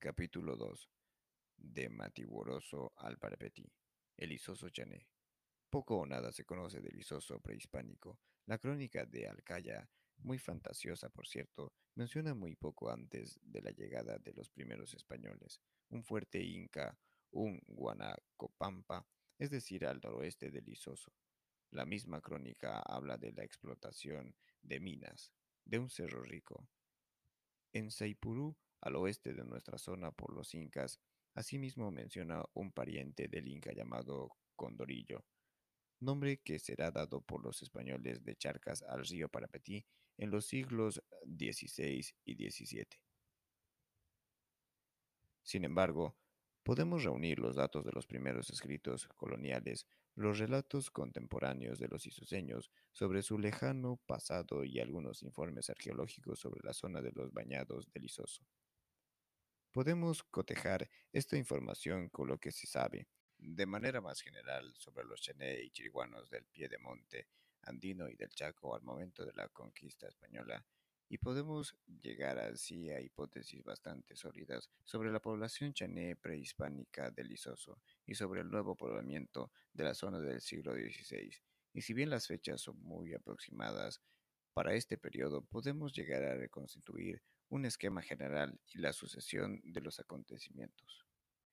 [0.00, 0.88] Capítulo 2
[1.56, 3.68] De Matiguoroso al Parapetí
[4.16, 5.08] El Isoso Chané
[5.68, 8.20] Poco o nada se conoce del Isoso prehispánico.
[8.46, 14.18] La crónica de Alcaya, muy fantasiosa por cierto, menciona muy poco antes de la llegada
[14.18, 16.96] de los primeros españoles, un fuerte inca,
[17.32, 19.04] un Guanacopampa,
[19.36, 21.12] es decir, al noroeste del Isoso.
[21.72, 25.32] La misma crónica habla de la explotación de minas,
[25.64, 26.68] de un cerro rico.
[27.72, 31.00] En Saipurú, al oeste de nuestra zona por los incas,
[31.34, 35.24] asimismo menciona un pariente del inca llamado Condorillo,
[36.00, 39.84] nombre que será dado por los españoles de Charcas al río Parapetí
[40.16, 42.86] en los siglos XVI y XVII.
[45.42, 46.16] Sin embargo,
[46.62, 52.70] podemos reunir los datos de los primeros escritos coloniales, los relatos contemporáneos de los isoseños
[52.92, 58.04] sobre su lejano pasado y algunos informes arqueológicos sobre la zona de los bañados del
[58.04, 58.44] Isoso.
[59.78, 63.06] Podemos cotejar esta información con lo que se sabe,
[63.38, 67.28] de manera más general, sobre los chené y chiriguanos del pie de monte
[67.62, 70.66] andino y del Chaco al momento de la conquista española,
[71.08, 77.80] y podemos llegar así a hipótesis bastante sólidas sobre la población chané prehispánica del Isoso
[78.04, 81.30] y sobre el nuevo poblamiento de la zona del siglo XVI.
[81.72, 84.02] Y si bien las fechas son muy aproximadas,
[84.52, 90.00] para este periodo podemos llegar a reconstituir un esquema general y la sucesión de los
[90.00, 91.04] acontecimientos.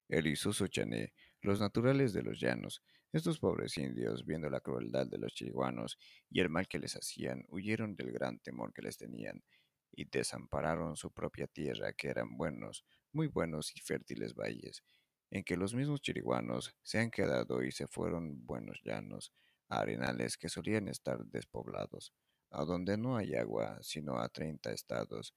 [0.07, 5.17] El Isuso Chané, los naturales de los llanos, estos pobres indios, viendo la crueldad de
[5.17, 5.97] los chiriguanos
[6.29, 9.43] y el mal que les hacían, huyeron del gran temor que les tenían
[9.91, 14.83] y desampararon su propia tierra, que eran buenos, muy buenos y fértiles valles,
[15.31, 19.33] en que los mismos chiriguanos se han quedado y se fueron buenos llanos,
[19.69, 22.13] arenales que solían estar despoblados,
[22.51, 25.33] a donde no hay agua sino a treinta estados,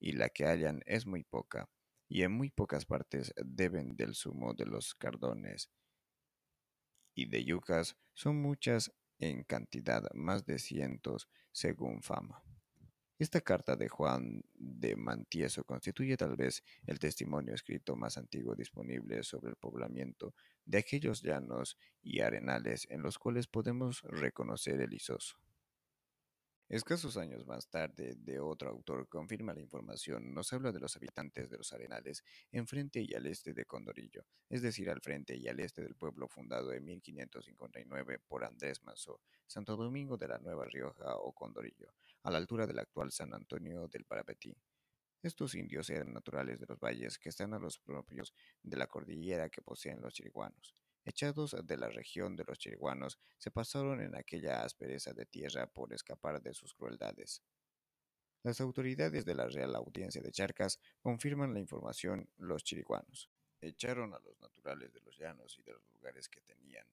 [0.00, 1.68] y la que hallan es muy poca,
[2.08, 5.70] y en muy pocas partes deben del zumo de los cardones,
[7.14, 12.42] y de yucas son muchas en cantidad, más de cientos, según fama.
[13.18, 19.24] Esta carta de Juan de Mantieso constituye tal vez el testimonio escrito más antiguo disponible
[19.24, 25.36] sobre el poblamiento de aquellos llanos y arenales en los cuales podemos reconocer el Isoso.
[26.70, 31.48] Escasos años más tarde, de otro autor confirma la información, nos habla de los habitantes
[31.48, 35.48] de los arenales en frente y al este de Condorillo, es decir, al frente y
[35.48, 40.66] al este del pueblo fundado en 1559 por Andrés Manso, Santo Domingo de la Nueva
[40.66, 44.54] Rioja o Condorillo, a la altura del actual San Antonio del Parapetí.
[45.22, 49.48] Estos indios eran naturales de los valles que están a los propios de la cordillera
[49.48, 50.76] que poseen los chiriguanos
[51.08, 55.92] echados de la región de los chiriguanos, se pasaron en aquella aspereza de tierra por
[55.92, 57.42] escapar de sus crueldades.
[58.42, 63.28] Las autoridades de la Real Audiencia de Charcas confirman la información los chiriguanos.
[63.60, 66.86] Echaron a los naturales de los llanos y de los lugares que tenían,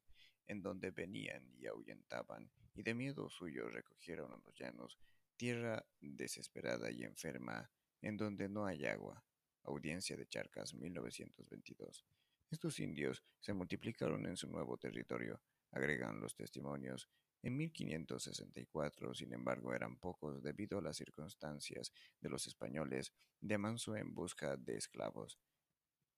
[0.47, 4.97] en donde venían y ahuyentaban, y de miedo suyo recogieron a los llanos,
[5.37, 7.69] tierra desesperada y enferma,
[8.01, 9.23] en donde no hay agua.
[9.63, 12.05] Audiencia de Charcas, 1922.
[12.51, 15.41] Estos indios se multiplicaron en su nuevo territorio,
[15.71, 17.09] agregan los testimonios.
[17.41, 21.91] En 1564, sin embargo, eran pocos debido a las circunstancias
[22.21, 25.39] de los españoles de Manso en busca de esclavos.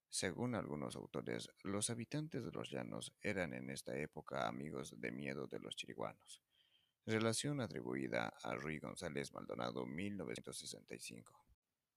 [0.09, 5.47] Según algunos autores, los habitantes de los llanos eran en esta época amigos de miedo
[5.47, 6.41] de los chiriguanos.
[7.05, 11.45] Relación atribuida a Ruy González Maldonado 1965.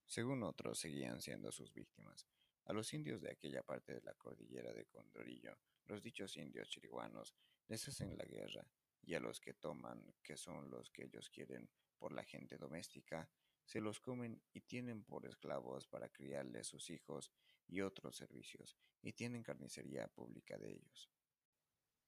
[0.06, 2.26] Según otros, seguían siendo sus víctimas.
[2.70, 7.34] A los indios de aquella parte de la cordillera de Condorillo, los dichos indios chiriguanos,
[7.66, 8.64] les hacen la guerra,
[9.02, 13.28] y a los que toman, que son los que ellos quieren por la gente doméstica,
[13.64, 17.32] se los comen y tienen por esclavos para criarles sus hijos
[17.66, 21.10] y otros servicios, y tienen carnicería pública de ellos.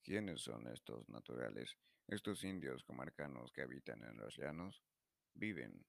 [0.01, 4.85] ¿Quiénes son estos naturales, estos indios comarcanos que habitan en los llanos?
[5.35, 5.85] Viven,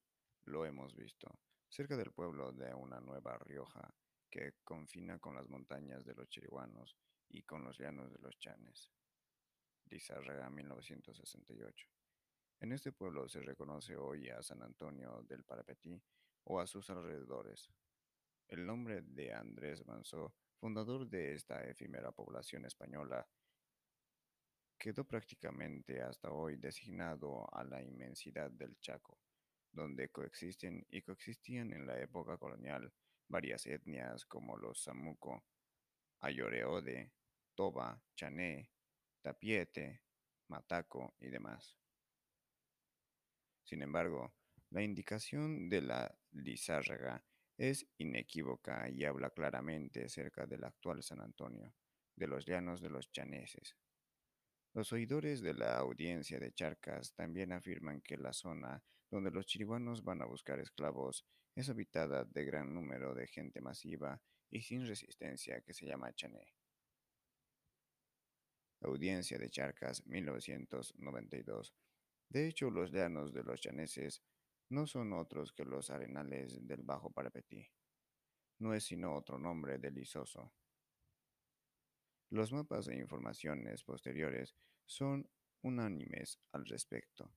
[0.46, 1.30] lo hemos visto,
[1.70, 3.94] cerca del pueblo de una nueva Rioja,
[4.34, 6.98] que confina con las montañas de los chiriguanos
[7.30, 8.90] y con los llanos de los chanes.
[9.86, 11.88] Lizárraga, 1968.
[12.62, 16.02] En este pueblo se reconoce hoy a San Antonio del Parapetí
[16.46, 17.70] o a sus alrededores.
[18.48, 23.28] El nombre de Andrés Manso, fundador de esta efímera población española,
[24.80, 29.20] quedó prácticamente hasta hoy designado a la inmensidad del Chaco,
[29.72, 32.92] donde coexisten y coexistían en la época colonial
[33.34, 35.44] varias etnias como los Samuco,
[36.20, 37.12] Ayoreode,
[37.56, 38.70] Toba, Chané,
[39.24, 40.04] Tapiete,
[40.50, 41.76] Mataco y demás.
[43.64, 44.36] Sin embargo,
[44.70, 47.26] la indicación de la Lizárraga
[47.58, 51.74] es inequívoca y habla claramente acerca del actual San Antonio,
[52.16, 53.76] de los llanos de los chaneses.
[54.76, 60.04] Los oidores de la audiencia de Charcas también afirman que la zona donde los chiriguanos
[60.04, 64.20] van a buscar esclavos es habitada de gran número de gente masiva
[64.50, 66.54] y sin resistencia que se llama Chané.
[68.82, 71.74] Audiencia de Charcas, 1992.
[72.30, 74.22] De hecho, los llanos de los chaneses
[74.70, 77.66] no son otros que los arenales del Bajo Parapetí.
[78.60, 80.54] No es sino otro nombre del Isoso.
[82.32, 84.56] Los mapas e informaciones posteriores
[84.86, 85.30] son
[85.62, 87.32] unánimes al respecto.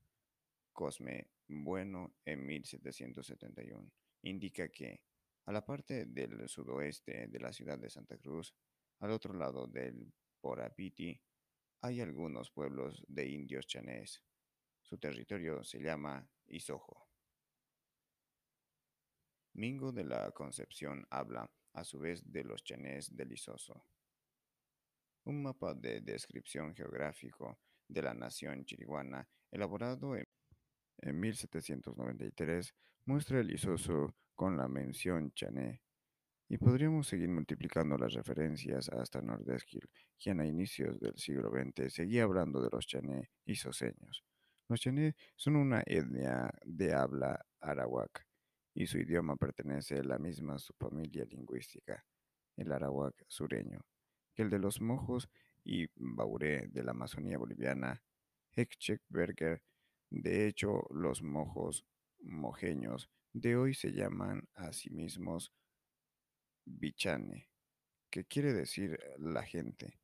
[0.72, 5.00] Cosme Bueno en 1771 indica que,
[5.44, 8.54] a la parte del sudoeste de la ciudad de Santa Cruz,
[9.00, 11.20] al otro lado del Porapiti,
[11.82, 14.22] hay algunos pueblos de indios chanés.
[14.82, 17.08] Su territorio se llama Isojo.
[19.54, 23.84] Mingo de la Concepción habla, a su vez, de los chanés del Isoso.
[25.24, 27.58] Un mapa de descripción geográfico
[27.88, 30.26] de la nación chiriguana, elaborado en,
[30.98, 32.74] en 1793,
[33.06, 35.80] muestra el Isoso con la mención chané.
[36.48, 39.88] Y podríamos seguir multiplicando las referencias hasta Nordesquil,
[40.18, 44.24] quien a inicios del siglo XX seguía hablando de los chané isoseños.
[44.68, 48.26] Los chané son una etnia de habla arawak
[48.74, 52.04] y su idioma pertenece a la misma subfamilia lingüística,
[52.56, 53.80] el arawak sureño,
[54.34, 55.28] que el de los mojos
[55.64, 58.02] y bauré de la Amazonía boliviana,
[59.08, 59.62] Berger.
[60.10, 61.84] De hecho, los mojos
[62.20, 65.52] mojeños de hoy se llaman a sí mismos
[66.64, 67.48] bichane,
[68.10, 69.98] que quiere decir la gente.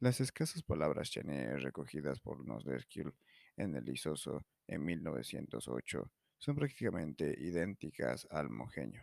[0.00, 3.14] Las escasas palabras chané recogidas por Nosderskill
[3.56, 9.02] en el Isoso en 1908 son prácticamente idénticas al mojeño.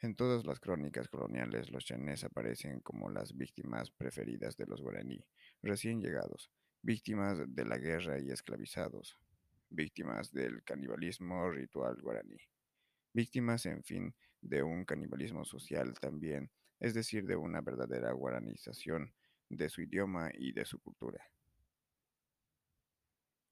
[0.00, 5.24] En todas las crónicas coloniales, los chanés aparecen como las víctimas preferidas de los guaraní,
[5.62, 6.50] recién llegados,
[6.82, 9.16] víctimas de la guerra y esclavizados,
[9.72, 12.38] víctimas del canibalismo ritual guaraní,
[13.12, 19.14] víctimas, en fin, de un canibalismo social también, es decir, de una verdadera guaranización
[19.48, 21.24] de su idioma y de su cultura.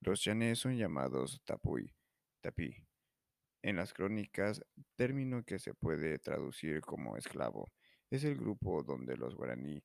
[0.00, 1.94] Los chanés son llamados tapuy,
[2.40, 2.74] tapí,
[3.62, 4.64] en las crónicas,
[4.96, 7.70] término que se puede traducir como esclavo,
[8.10, 9.84] es el grupo donde los guaraní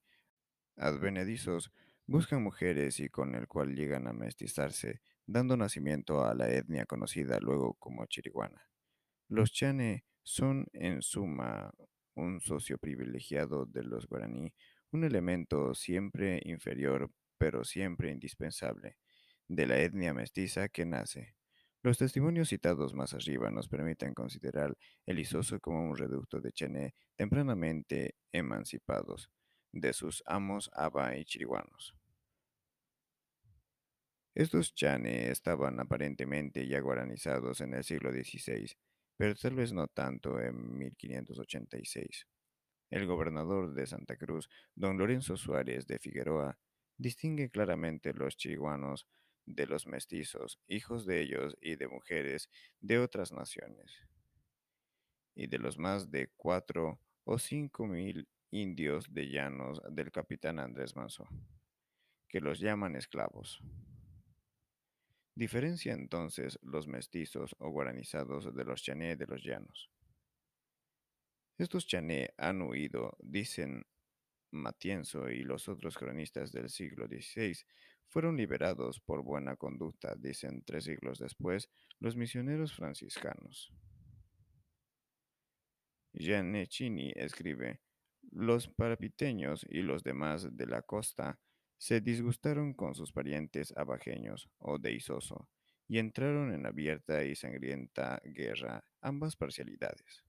[0.77, 1.71] advenedizos
[2.07, 7.39] buscan mujeres y con el cual llegan a mestizarse, dando nacimiento a la etnia conocida
[7.39, 8.67] luego como chiriguana.
[9.27, 11.73] Los chane son en suma
[12.15, 14.53] un socio privilegiado de los guaraní,
[14.91, 18.97] un elemento siempre inferior pero siempre indispensable
[19.47, 21.35] de la etnia mestiza que nace.
[21.83, 24.75] Los testimonios citados más arriba nos permiten considerar
[25.05, 29.29] el Isoso como un reducto de Chené tempranamente emancipados
[29.71, 31.95] de sus amos Aba y Chiriguanos.
[34.35, 38.69] Estos Chane estaban aparentemente ya guaranizados en el siglo XVI,
[39.15, 42.27] pero tal vez no tanto en 1586.
[42.89, 46.59] El gobernador de Santa Cruz, don Lorenzo Suárez de Figueroa,
[46.97, 49.07] distingue claramente los chiriguanos
[49.45, 52.49] de los mestizos, hijos de ellos y de mujeres
[52.81, 54.05] de otras naciones,
[55.33, 60.93] y de los más de cuatro o cinco mil indios de llanos del capitán Andrés
[60.93, 61.25] Manso,
[62.27, 63.61] que los llaman esclavos.
[65.35, 69.91] Diferencia entonces los mestizos o guaranizados de los chané de los llanos.
[71.57, 73.85] Estos chané han huido, dicen
[74.51, 77.53] Matienzo y los otros cronistas del siglo XVI,
[78.07, 83.73] fueron liberados por buena conducta, dicen tres siglos después los misioneros franciscanos.
[86.13, 87.81] Giannecini escribe,
[88.31, 91.39] los parapiteños y los demás de la costa
[91.77, 95.49] se disgustaron con sus parientes abajeños o de Isoso
[95.87, 100.23] y entraron en abierta y sangrienta guerra ambas parcialidades.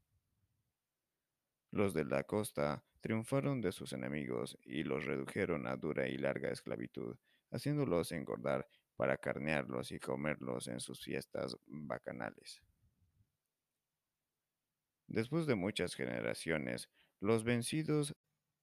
[1.70, 6.50] Los de la costa triunfaron de sus enemigos y los redujeron a dura y larga
[6.50, 7.16] esclavitud,
[7.50, 12.62] haciéndolos engordar para carnearlos y comerlos en sus fiestas bacanales.
[15.06, 18.16] Después de muchas generaciones, los vencidos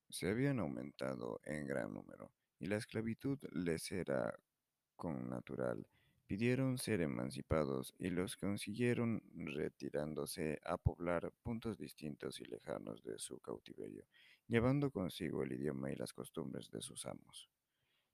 [0.10, 2.32] se habían aumentado en gran número
[2.64, 4.40] y la esclavitud les era
[4.96, 5.86] con natural.
[6.26, 13.42] Pidieron ser emancipados y los consiguieron retirándose a poblar puntos distintos y lejanos de su
[13.42, 14.06] cautiverio,
[14.48, 17.50] llevando consigo el idioma y las costumbres de sus amos.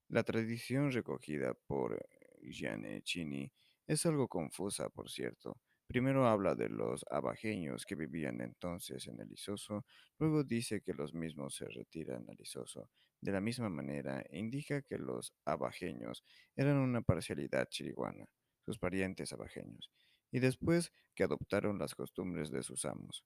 [0.08, 2.04] La tradición recogida por
[2.42, 3.52] Giannecini
[3.86, 5.58] es algo confusa, por cierto,
[5.90, 9.88] Primero habla de los abajeños que vivían entonces en el Isoso,
[10.20, 12.92] luego dice que los mismos se retiran al Isoso.
[13.20, 16.24] De la misma manera, indica que los abajeños
[16.56, 18.28] eran una parcialidad chiriguana,
[18.64, 19.90] sus parientes abajeños,
[20.32, 23.26] y después que adoptaron las costumbres de sus amos.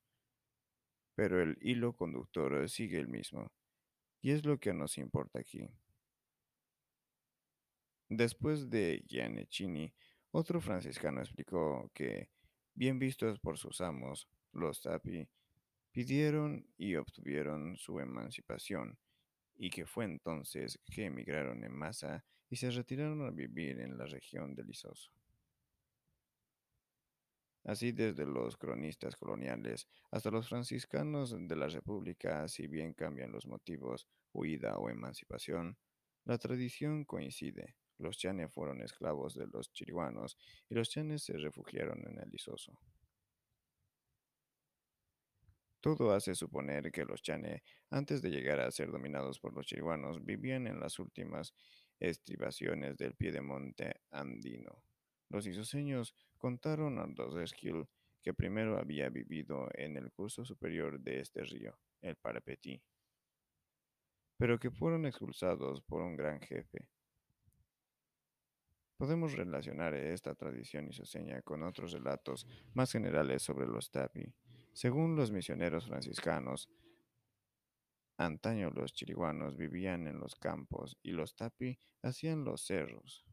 [1.15, 3.51] Pero el hilo conductor sigue el mismo,
[4.21, 5.67] y es lo que nos importa aquí.
[8.07, 9.93] Después de Gianecchini,
[10.31, 12.29] otro franciscano explicó que,
[12.75, 15.27] bien vistos por sus amos, los Tapi,
[15.91, 18.97] pidieron y obtuvieron su emancipación,
[19.55, 24.05] y que fue entonces que emigraron en masa y se retiraron a vivir en la
[24.05, 25.11] región del Isoso.
[27.65, 33.47] Así desde los cronistas coloniales hasta los franciscanos de la República, si bien cambian los
[33.47, 35.77] motivos, huida o emancipación,
[36.25, 37.75] la tradición coincide.
[38.03, 40.37] Los chanes fueron esclavos de los chiriguanos
[40.69, 42.77] y los chanes se refugiaron en el Isoso.
[45.79, 50.23] Todo hace suponer que los chane, antes de llegar a ser dominados por los chiriguanos,
[50.25, 51.53] vivían en las últimas
[51.97, 54.83] estribaciones del piedemonte andino.
[55.29, 57.87] Los isoseños contaron a Dosesquil
[58.21, 62.81] que primero había vivido en el curso superior de este río, el Parapetí,
[64.37, 66.85] pero que fueron expulsados por un gran jefe.
[68.97, 74.33] Podemos relacionar esta tradición isoseña con otros relatos más generales sobre los tapi.
[74.71, 76.69] Según los misioneros franciscanos,
[78.17, 83.25] antaño los chiriguanos vivían en los campos y los tapi hacían los cerros.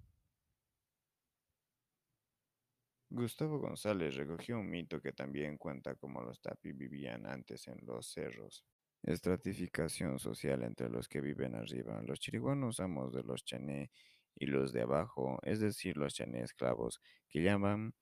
[3.12, 8.06] Gustavo González recogió un mito que también cuenta cómo los tapi vivían antes en los
[8.06, 8.64] cerros.
[9.02, 12.00] Estratificación social entre los que viven arriba.
[12.02, 13.90] Los chiriguanos amos de los chané
[14.36, 17.94] y los de abajo, es decir, los chané esclavos, que llaman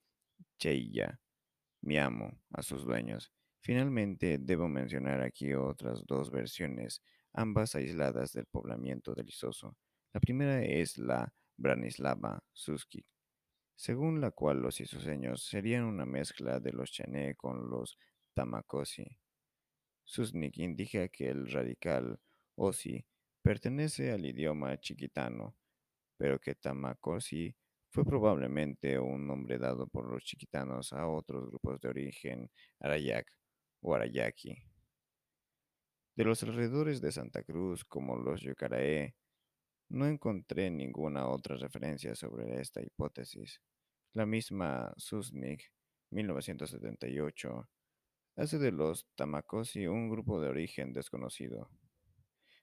[0.58, 1.20] cheilla,
[1.80, 3.32] mi amo, a sus dueños.
[3.61, 9.76] Finalmente, debo mencionar aquí otras dos versiones, ambas aisladas del poblamiento del Isoso.
[10.12, 13.04] La primera es la Branislava Suski,
[13.75, 17.99] según la cual los isoseños serían una mezcla de los chané con los
[18.35, 19.18] tamacosi.
[20.04, 22.18] Susnik indica que el radical
[22.56, 23.04] osi
[23.42, 25.56] pertenece al idioma chiquitano,
[26.18, 27.54] pero que tamacosi
[27.90, 33.26] fue probablemente un nombre dado por los chiquitanos a otros grupos de origen arayac
[33.80, 34.54] o arayaki.
[36.14, 39.14] De los alrededores de Santa Cruz, como los Yocaraé,
[39.90, 43.62] no encontré ninguna otra referencia sobre esta hipótesis.
[44.12, 45.62] La misma Susnik,
[46.10, 47.68] 1978,
[48.37, 51.70] hace de los Tamacosi un grupo de origen desconocido,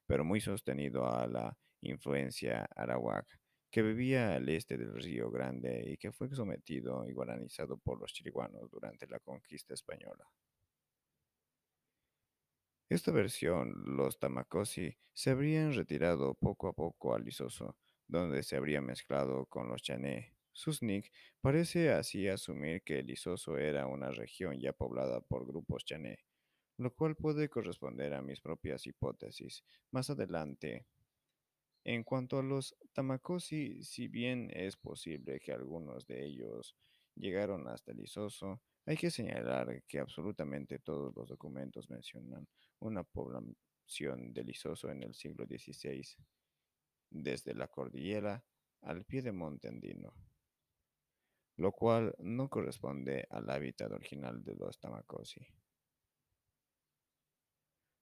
[0.06, 3.26] pero muy sostenido a la influencia arawak,
[3.76, 8.14] que vivía al este del Río Grande y que fue sometido y guaranizado por los
[8.14, 10.26] chiriguanos durante la conquista española.
[12.88, 17.76] Esta versión, los Tamacosi se habrían retirado poco a poco al Isoso,
[18.08, 20.38] donde se habría mezclado con los Chané.
[20.54, 26.20] Susnik parece así asumir que el Isoso era una región ya poblada por grupos Chané,
[26.78, 29.66] lo cual puede corresponder a mis propias hipótesis.
[29.92, 30.86] Más adelante,
[31.86, 36.76] en cuanto a los Tamacosi, si bien es posible que algunos de ellos
[37.14, 42.48] llegaron hasta el Isoso, hay que señalar que absolutamente todos los documentos mencionan
[42.80, 46.04] una población del Isoso en el siglo XVI,
[47.12, 48.44] desde la cordillera
[48.82, 50.12] al pie de Monte Andino,
[51.58, 55.46] lo cual no corresponde al hábitat original de los Tamacosi.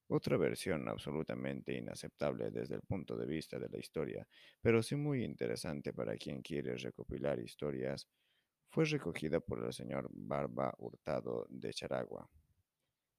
[0.08, 4.26] Otra versión absolutamente inaceptable desde el punto de vista de la historia,
[4.60, 8.06] pero sí muy interesante para quien quiere recopilar historias,
[8.70, 12.28] fue recogida por el señor Barba Hurtado de Charagua.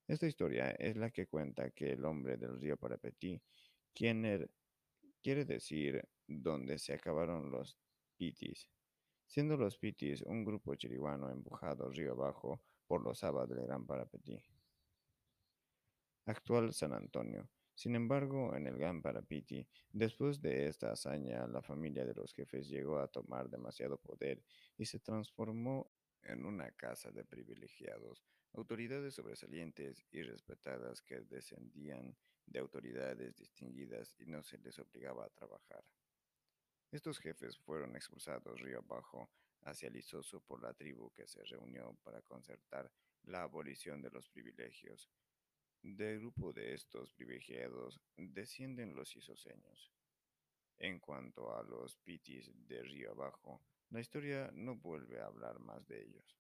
[0.08, 3.40] Esta historia es la que cuenta que el hombre del río Parapetí,
[3.94, 4.50] quien er-
[5.22, 7.78] quiere decir donde se acabaron los
[8.18, 8.70] pitis,
[9.28, 14.42] siendo los pitis un grupo chiriguano empujado río abajo por los abad del Gran Parapetí
[16.26, 17.50] actual San Antonio.
[17.74, 22.70] Sin embargo, en el Gran Parapiti, después de esta hazaña, la familia de los jefes
[22.70, 24.42] llegó a tomar demasiado poder
[24.78, 25.92] y se transformó
[26.24, 32.16] en una casa de privilegiados, autoridades sobresalientes y respetadas que descendían
[32.46, 35.84] de autoridades distinguidas y no se les obligaba a trabajar.
[36.92, 39.30] Estos jefes fueron expulsados río abajo
[39.64, 42.90] hacia Lizoso por la tribu que se reunió para concertar
[43.24, 45.10] la abolición de los privilegios.
[45.88, 49.94] Del grupo de estos privilegiados descienden los isoseños.
[50.78, 53.62] En cuanto a los pitis de río abajo,
[53.92, 56.40] la historia no vuelve a hablar más de ellos.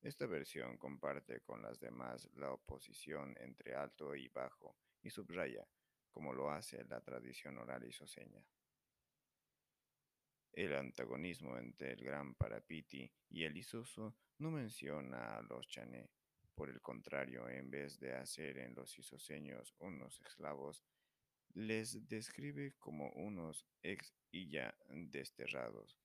[0.00, 5.66] Esta versión comparte con las demás la oposición entre alto y bajo y subraya,
[6.12, 8.46] como lo hace la tradición oral isoseña,
[10.52, 16.08] el antagonismo entre el gran Parapiti y el isoso no menciona a los chané.
[16.54, 20.84] Por el contrario, en vez de hacer en los isoseños unos esclavos,
[21.54, 25.98] les describe como unos ex y ya desterrados,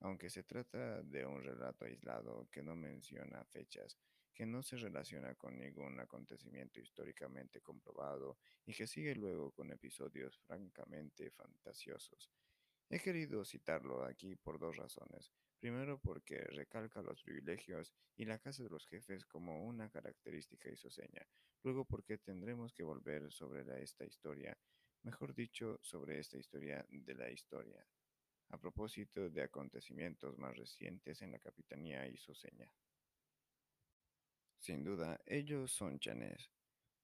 [0.00, 3.98] aunque se trata de un relato aislado que no menciona fechas,
[4.34, 10.38] que no se relaciona con ningún acontecimiento históricamente comprobado y que sigue luego con episodios
[10.40, 12.30] francamente fantasiosos.
[12.90, 15.32] He querido citarlo aquí por dos razones.
[15.64, 21.26] Primero porque recalca los privilegios y la casa de los jefes como una característica isoseña.
[21.62, 24.58] Luego porque tendremos que volver sobre esta historia,
[25.04, 27.82] mejor dicho, sobre esta historia de la historia,
[28.50, 32.70] a propósito de acontecimientos más recientes en la capitanía isoseña.
[34.58, 36.50] Sin duda, ellos son chanés.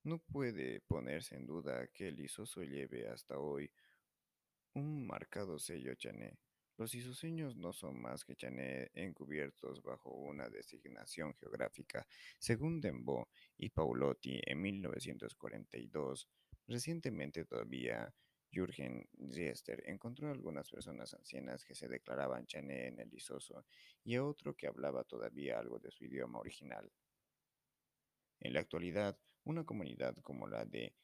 [0.02, 3.72] No puede ponerse en duda que el isoso lleve hasta hoy
[4.74, 6.36] un marcado sello chané.
[6.80, 12.06] Los isoseños no son más que chané encubiertos bajo una designación geográfica.
[12.38, 16.26] Según Dembo y Paulotti en 1942,
[16.68, 18.10] recientemente todavía
[18.50, 23.66] Jürgen Riester encontró algunas personas ancianas que se declaraban chané en el isoso
[24.02, 26.90] y a otro que hablaba todavía algo de su idioma original.
[28.38, 30.94] En la actualidad, una comunidad como la de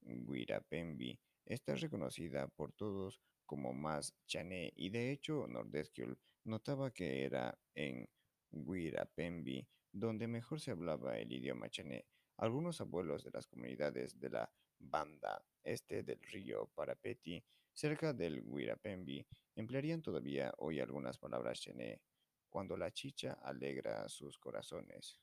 [0.00, 7.58] Guirapembi está reconocida por todos como más chané y de hecho Nordesquiol notaba que era
[7.74, 8.08] en
[8.50, 12.04] Guirapembi donde mejor se hablaba el idioma chané.
[12.36, 19.26] Algunos abuelos de las comunidades de la banda este del río Parapeti, cerca del Guirapembi,
[19.54, 22.00] emplearían todavía hoy algunas palabras chené,
[22.48, 25.18] cuando la chicha alegra sus corazones.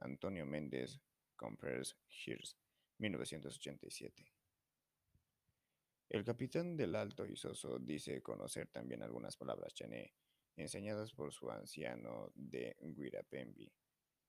[0.00, 0.98] Antonio Méndez,
[1.36, 2.56] Compares Hears,
[2.98, 4.37] 1987.
[6.10, 10.14] El capitán del Alto Isoso dice conocer también algunas palabras chané,
[10.56, 13.70] enseñadas por su anciano de Guirapembi,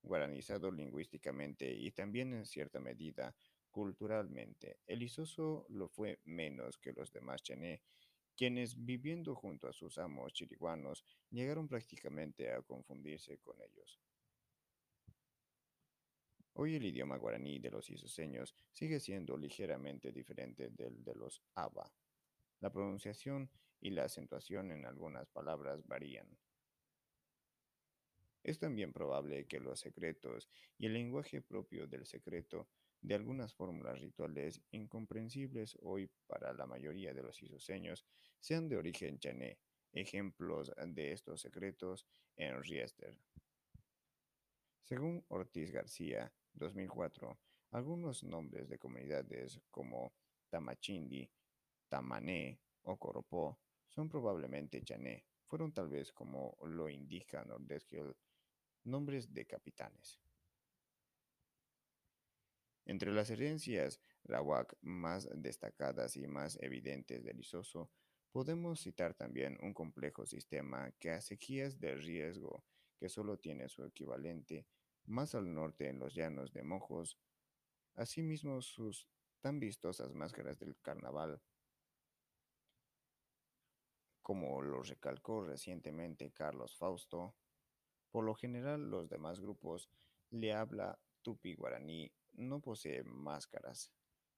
[0.02, 3.34] guaranizado lingüísticamente y también en cierta medida
[3.72, 4.80] culturalmente.
[4.86, 7.82] El Isoso lo fue menos que los demás chané,
[8.36, 14.02] quienes viviendo junto a sus amos chiriguanos llegaron prácticamente a confundirse con ellos.
[16.62, 21.90] Hoy el idioma guaraní de los isoseños sigue siendo ligeramente diferente del de los aba.
[22.60, 26.28] La pronunciación y la acentuación en algunas palabras varían.
[28.44, 32.68] Es también probable que los secretos y el lenguaje propio del secreto
[33.00, 38.06] de algunas fórmulas rituales incomprensibles hoy para la mayoría de los isoseños
[38.38, 39.60] sean de origen chané.
[39.94, 43.16] Ejemplos de estos secretos en Riester.
[44.84, 47.38] Según Ortiz García, 2004,
[47.72, 50.14] algunos nombres de comunidades como
[50.50, 51.30] Tamachindi,
[51.88, 55.26] Tamané o Coropó son probablemente chané.
[55.46, 58.16] Fueron tal vez, como lo indica Nordesquiel,
[58.84, 60.20] nombres de capitanes.
[62.86, 67.92] Entre las herencias rawak más destacadas y más evidentes del Isoso,
[68.32, 72.64] podemos citar también un complejo sistema que a sequías de riesgo
[72.98, 74.66] que solo tiene su equivalente
[75.10, 77.18] más al norte en los llanos de Mojos,
[77.96, 79.08] asimismo sus
[79.42, 81.42] tan vistosas máscaras del carnaval,
[84.22, 87.36] como lo recalcó recientemente Carlos Fausto,
[88.12, 89.90] por lo general los demás grupos
[90.30, 93.92] le habla tupi guaraní no poseen máscaras.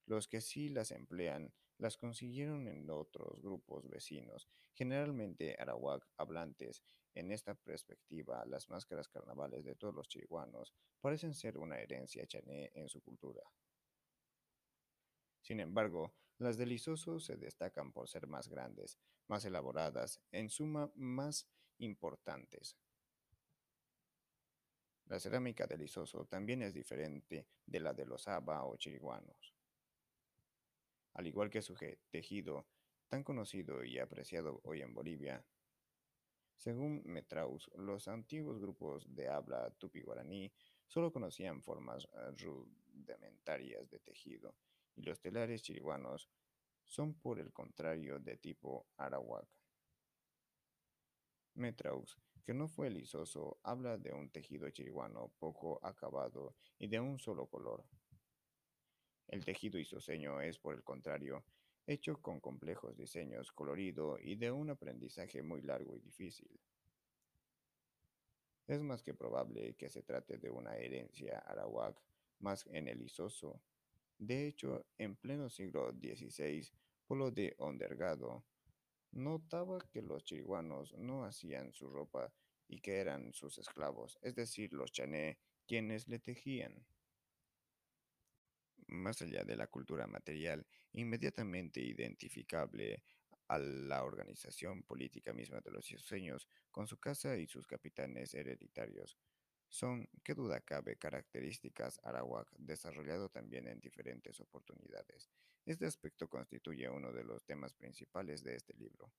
[0.05, 6.83] Los que sí las emplean las consiguieron en otros grupos vecinos, generalmente arawak hablantes.
[7.15, 12.71] En esta perspectiva, las máscaras carnavales de todos los chiriguanos parecen ser una herencia chané
[12.75, 13.41] en su cultura.
[15.41, 20.91] Sin embargo, las del Isoso se destacan por ser más grandes, más elaboradas, en suma
[20.93, 22.77] más importantes.
[25.05, 29.55] La cerámica del Isoso también es diferente de la de los Aba o chiriguanos
[31.13, 31.75] al igual que su
[32.09, 32.67] tejido,
[33.07, 35.45] tan conocido y apreciado hoy en Bolivia.
[36.55, 40.51] Según Metraus, los antiguos grupos de habla tupi-guaraní
[40.87, 44.55] solo conocían formas eh, rudimentarias de tejido,
[44.95, 46.29] y los telares chiriguanos
[46.85, 49.47] son por el contrario de tipo arawak.
[51.55, 57.19] Metraus, que no fue lisoso, habla de un tejido chiriguano poco acabado y de un
[57.19, 57.85] solo color.
[59.27, 61.43] El tejido isoseño es, por el contrario,
[61.85, 66.59] hecho con complejos diseños, colorido y de un aprendizaje muy largo y difícil.
[68.67, 71.97] Es más que probable que se trate de una herencia arawak
[72.39, 73.61] más en el Isoso.
[74.17, 76.71] De hecho, en pleno siglo XVI,
[77.05, 78.45] Polo de Ondergado
[79.11, 82.31] notaba que los chiriguanos no hacían su ropa
[82.67, 86.85] y que eran sus esclavos, es decir, los chané, quienes le tejían.
[88.91, 93.03] Más allá de la cultura material, inmediatamente identificable
[93.47, 99.17] a la organización política misma de los isoseños, con su casa y sus capitanes hereditarios,
[99.69, 105.29] son, qué duda cabe, características arawak desarrollado también en diferentes oportunidades.
[105.65, 109.11] Este aspecto constituye uno de los temas principales de este libro.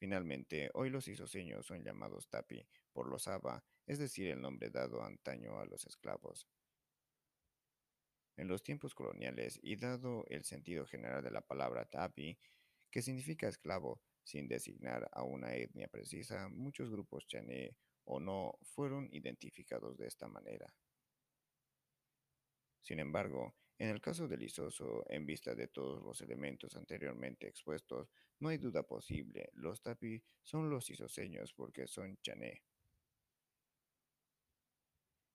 [0.00, 5.04] Finalmente, hoy los isoseños son llamados tapi por los aba, es decir, el nombre dado
[5.04, 6.48] antaño a los esclavos.
[8.36, 12.38] En los tiempos coloniales, y dado el sentido general de la palabra tapi,
[12.90, 19.08] que significa esclavo, sin designar a una etnia precisa, muchos grupos chané o no fueron
[19.12, 20.74] identificados de esta manera.
[22.80, 28.12] Sin embargo, en el caso del Isoso, en vista de todos los elementos anteriormente expuestos,
[28.38, 32.62] no hay duda posible, los tapi son los isoseños porque son chané.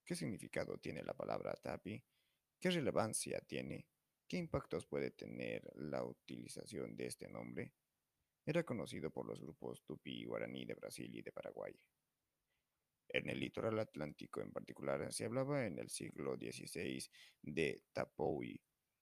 [0.05, 2.01] ¿Qué significado tiene la palabra tapi?
[2.59, 3.85] ¿Qué relevancia tiene?
[4.27, 7.71] ¿Qué impactos puede tener la utilización de este nombre?
[8.45, 11.79] Era conocido por los grupos tupi y guaraní de Brasil y de Paraguay.
[13.09, 17.07] En el litoral atlántico en particular se hablaba en el siglo XVI
[17.41, 18.59] de Tapoui,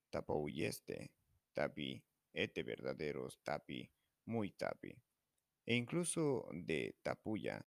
[0.09, 1.11] Tapouyeste,
[1.53, 3.89] Tapi, Ete verdaderos, Tapi,
[4.25, 4.95] muy Tapi,
[5.65, 7.65] e incluso de Tapuya.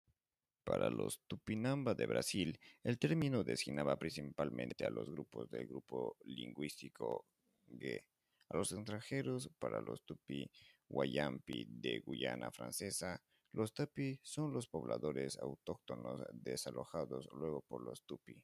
[0.66, 7.24] Para los Tupinamba de Brasil, el término designaba principalmente a los grupos del grupo lingüístico
[7.68, 8.04] Ge,
[8.48, 10.50] a los extranjeros para los Tupi
[10.88, 18.42] Guayampi de Guyana Francesa, los Tapi son los pobladores autóctonos desalojados luego por los Tupi.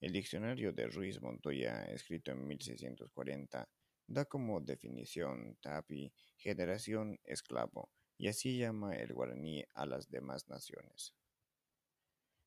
[0.00, 3.68] El diccionario de Ruiz Montoya, escrito en 1640,
[4.06, 11.16] da como definición Tapi generación esclavo, y así llama el guaraní a las demás naciones.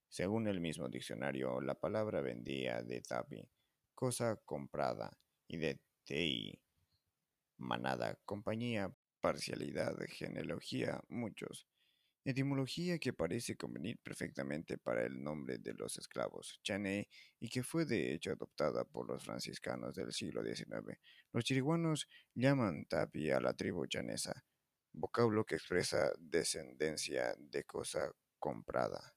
[0.10, 3.48] Según el mismo diccionario, la palabra vendía de Tapi,
[3.94, 6.60] cosa comprada, y de Tei,
[7.58, 11.68] manada, compañía, parcialidad, genealogía, muchos.
[12.24, 17.08] Etimología que parece convenir perfectamente para el nombre de los esclavos, chané,
[17.40, 21.00] y que fue de hecho adoptada por los franciscanos del siglo XIX.
[21.32, 24.44] Los chiriguanos llaman tapi a la tribu chanesa,
[24.94, 29.15] vocablo que expresa descendencia de cosa comprada.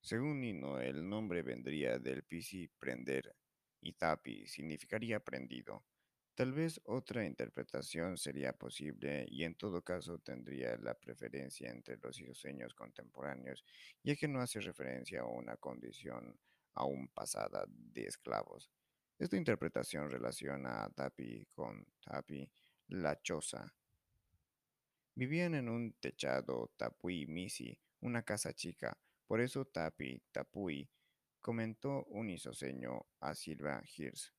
[0.00, 3.34] Según Nino, el nombre vendría del pisi prender
[3.80, 5.84] y tapi significaría prendido.
[6.34, 12.20] Tal vez otra interpretación sería posible y en todo caso tendría la preferencia entre los
[12.20, 13.64] isoseños contemporáneos,
[14.04, 16.38] ya que no hace referencia a una condición
[16.74, 18.70] aún pasada de esclavos.
[19.18, 22.48] Esta interpretación relaciona a Tapi con Tapi,
[22.86, 23.74] la choza.
[25.16, 28.96] Vivían en un techado Tapui Misi, una casa chica,
[29.28, 30.88] por eso Tapi, Tapui,
[31.38, 34.32] comentó un isoseño a Silva Hirsch.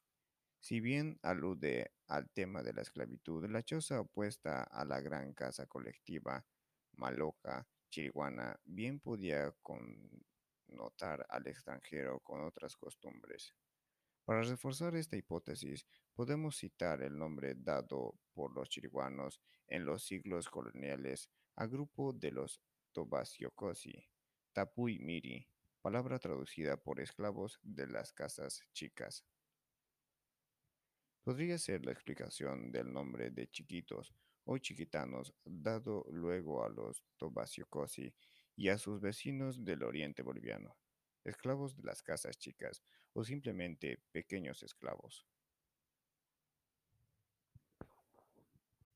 [0.60, 5.68] Si bien alude al tema de la esclavitud, la choza opuesta a la gran casa
[5.68, 6.44] colectiva,
[6.94, 13.54] maloca, chiriguana, bien podía connotar al extranjero con otras costumbres.
[14.26, 20.50] Para reforzar esta hipótesis, podemos citar el nombre dado por los chiriguanos en los siglos
[20.50, 22.60] coloniales al grupo de los
[22.92, 24.10] Tobasiocosi,
[24.54, 25.48] Tapuy Miri,
[25.82, 29.24] palabra traducida por esclavos de las casas chicas.
[31.24, 34.14] Podría ser la explicación del nombre de chiquitos
[34.46, 38.12] o chiquitanos dado luego a los Tobasiocosi
[38.56, 40.76] y a sus vecinos del oriente boliviano,
[41.24, 42.82] esclavos de las casas chicas
[43.14, 45.28] o simplemente pequeños esclavos.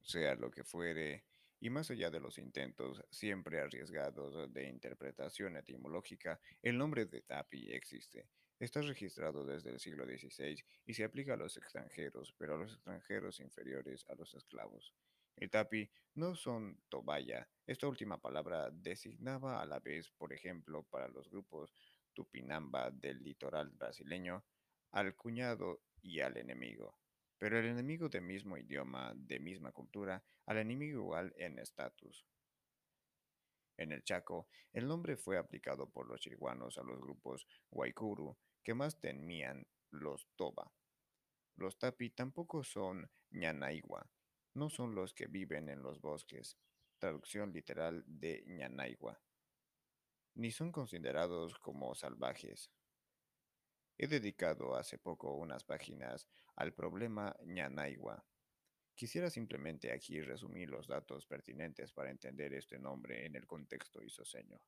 [0.02, 1.26] Sea lo que fuere,
[1.64, 7.72] y más allá de los intentos siempre arriesgados de interpretación etimológica, el nombre de Tapi
[7.72, 8.28] existe
[8.60, 12.74] Está registrado desde el siglo XVI y se aplica a los extranjeros, pero a los
[12.74, 14.94] extranjeros inferiores a los esclavos.
[15.38, 17.50] El tapi no son tobaya.
[17.66, 21.74] Esta última palabra designaba a la vez, por ejemplo, para los grupos
[22.14, 24.44] tupinamba del litoral brasileño,
[24.92, 27.03] al cuñado y al enemigo.
[27.44, 32.26] Pero el enemigo de mismo idioma, de misma cultura, al enemigo igual en estatus.
[33.76, 38.74] En el Chaco, el nombre fue aplicado por los chiriguanos a los grupos Guaycuru, que
[38.74, 40.72] más temían los Toba.
[41.58, 44.10] Los Tapi tampoco son Ñanaigua,
[44.54, 46.58] no son los que viven en los bosques.
[46.98, 49.22] traducción literal de ñanaigua,
[50.36, 52.72] ni son considerados como salvajes.
[54.04, 58.22] He dedicado hace poco unas páginas al problema ñanaigua.
[58.94, 64.60] Quisiera simplemente aquí resumir los datos pertinentes para entender este nombre en el contexto isoseño.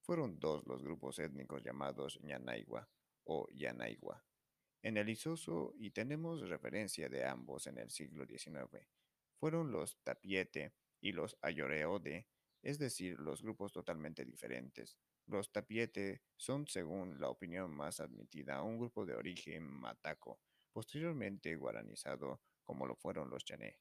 [0.00, 2.88] Fueron dos los grupos étnicos llamados ñanaigua
[3.24, 4.24] o yanaigua
[4.80, 8.88] en el Isoso y tenemos referencia de ambos en el siglo XIX.
[9.38, 12.26] Fueron los Tapiete y los Ayoreode,
[12.62, 14.96] es decir, los grupos totalmente diferentes.
[15.26, 20.40] Los Tapiete son, según la opinión más admitida, un grupo de origen mataco,
[20.72, 23.80] posteriormente guaranizado como lo fueron los Chané.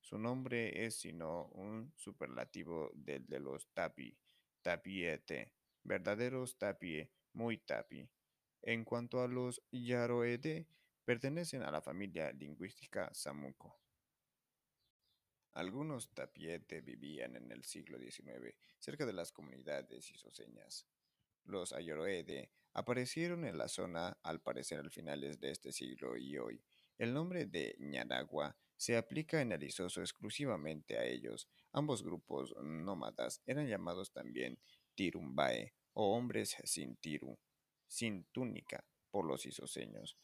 [0.00, 4.18] Su nombre es sino un superlativo del de los Tapi,
[4.60, 5.52] Tapiete,
[5.84, 8.08] verdaderos Tapie, muy Tapi,
[8.62, 10.66] en cuanto a los Yaroede,
[11.04, 13.85] pertenecen a la familia lingüística Samuco.
[15.56, 20.86] Algunos tapiete vivían en el siglo XIX cerca de las comunidades isoseñas.
[21.44, 26.62] Los Ayoroede aparecieron en la zona al parecer al finales de este siglo y hoy.
[26.98, 31.48] El nombre de Ñanagua se aplica en el Isoso exclusivamente a ellos.
[31.72, 34.58] Ambos grupos nómadas eran llamados también
[34.94, 37.38] Tirumbae o hombres sin tiru
[37.86, 40.18] sin túnica por los isoseños.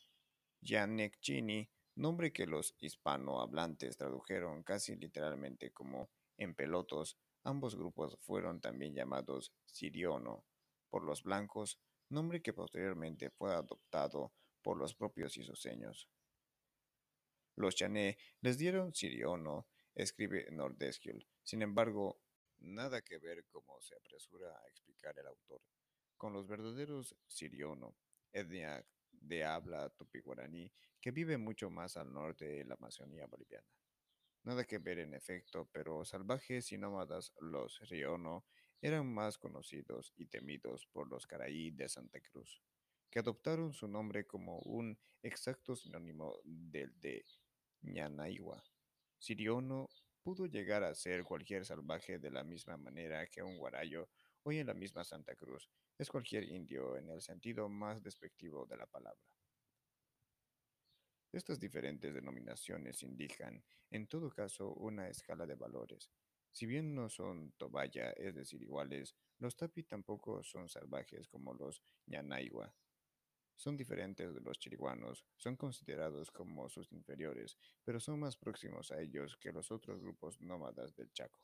[0.60, 8.94] Yanekchini, nombre que los hispanohablantes tradujeron casi literalmente como en pelotos, ambos grupos fueron también
[8.94, 10.44] llamados Siriono
[10.90, 11.78] por los blancos,
[12.08, 16.08] nombre que posteriormente fue adoptado por los propios isoseños.
[17.56, 21.26] Los chané les dieron Siriono, escribe Nordesquiel.
[21.42, 22.20] Sin embargo,
[22.58, 25.60] nada que ver como se apresura a explicar el autor
[26.22, 27.96] con los verdaderos siriono,
[28.32, 28.86] etnia
[29.22, 33.66] de habla tupi-guaraní que vive mucho más al norte de la Amazonía boliviana.
[34.44, 38.44] Nada que ver en efecto, pero salvajes y nómadas los riono
[38.80, 42.60] eran más conocidos y temidos por los caraí de Santa Cruz,
[43.08, 47.24] que adoptaron su nombre como un exacto sinónimo del de
[47.82, 48.64] ñanaigua.
[49.18, 49.88] Siriono
[50.22, 54.08] pudo llegar a ser cualquier salvaje de la misma manera que un guarayo
[54.44, 58.76] hoy en la misma Santa Cruz, es cualquier indio en el sentido más despectivo de
[58.76, 59.20] la palabra.
[61.32, 66.10] Estas diferentes denominaciones indican, en todo caso, una escala de valores.
[66.50, 71.82] Si bien no son tobaya, es decir, iguales, los tapi tampoco son salvajes como los
[72.06, 72.74] ñanaigua.
[73.56, 79.00] Son diferentes de los chiriguanos, son considerados como sus inferiores, pero son más próximos a
[79.00, 81.40] ellos que los otros grupos nómadas del Chaco.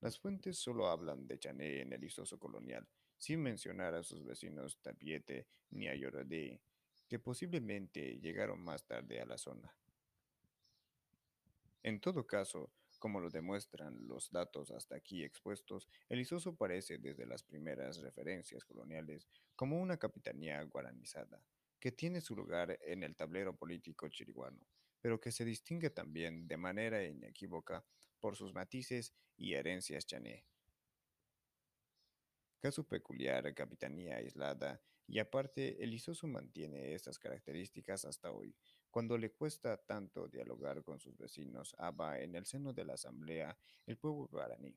[0.00, 4.78] Las fuentes solo hablan de Chané en el Isoso colonial, sin mencionar a sus vecinos
[4.80, 6.60] Tapiete ni Ayoradé,
[7.08, 9.74] que posiblemente llegaron más tarde a la zona.
[11.82, 17.26] En todo caso, como lo demuestran los datos hasta aquí expuestos, el Isoso parece desde
[17.26, 21.42] las primeras referencias coloniales como una capitanía guaranizada,
[21.80, 24.64] que tiene su lugar en el tablero político chiriguano,
[25.00, 27.84] pero que se distingue también de manera inequívoca
[28.20, 30.44] por sus matices y herencias chané.
[32.60, 38.54] Caso peculiar, capitanía aislada, y aparte el Isoso mantiene estas características hasta hoy,
[38.90, 43.56] cuando le cuesta tanto dialogar con sus vecinos Aba en el seno de la asamblea
[43.86, 44.76] el pueblo guaraní.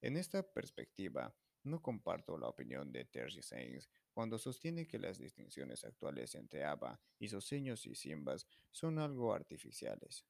[0.00, 5.84] En esta perspectiva, no comparto la opinión de Terry Sainz cuando sostiene que las distinciones
[5.84, 10.24] actuales entre Aba, isoseños y siembas son algo artificiales.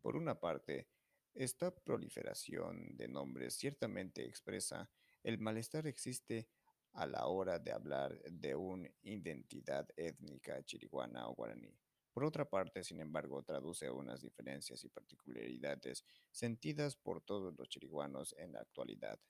[0.00, 0.88] Por una parte,
[1.34, 4.90] esta proliferación de nombres ciertamente expresa
[5.22, 6.48] el malestar existe
[6.92, 11.78] a la hora de hablar de una identidad étnica chiriguana o guaraní.
[12.12, 18.34] Por otra parte, sin embargo, traduce unas diferencias y particularidades sentidas por todos los chiriguanos
[18.38, 19.20] en la actualidad,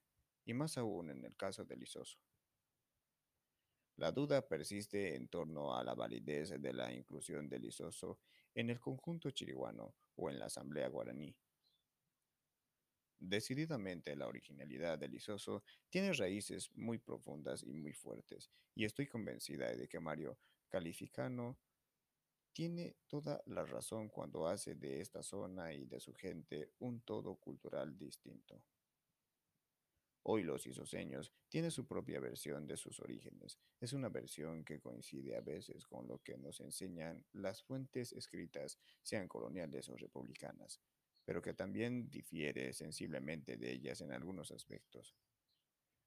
[0.47, 2.19] y más aún en el caso del Isoso.
[3.97, 8.19] La duda persiste en torno a la validez de la inclusión del Isoso
[8.55, 11.35] en el conjunto chiriguano o en la asamblea guaraní.
[13.19, 19.71] Decididamente la originalidad del Isoso tiene raíces muy profundas y muy fuertes, y estoy convencida
[19.77, 21.59] de que Mario Calificano
[22.53, 27.37] tiene toda la razón cuando hace de esta zona y de su gente un todo
[27.37, 28.63] cultural distinto.
[30.23, 33.59] Hoy los isoseños tienen su propia versión de sus orígenes.
[33.81, 38.79] Es una versión que coincide a veces con lo que nos enseñan las fuentes escritas,
[39.03, 40.81] sean coloniales o republicanas,
[41.25, 45.15] pero que también difiere sensiblemente de ellas en algunos aspectos.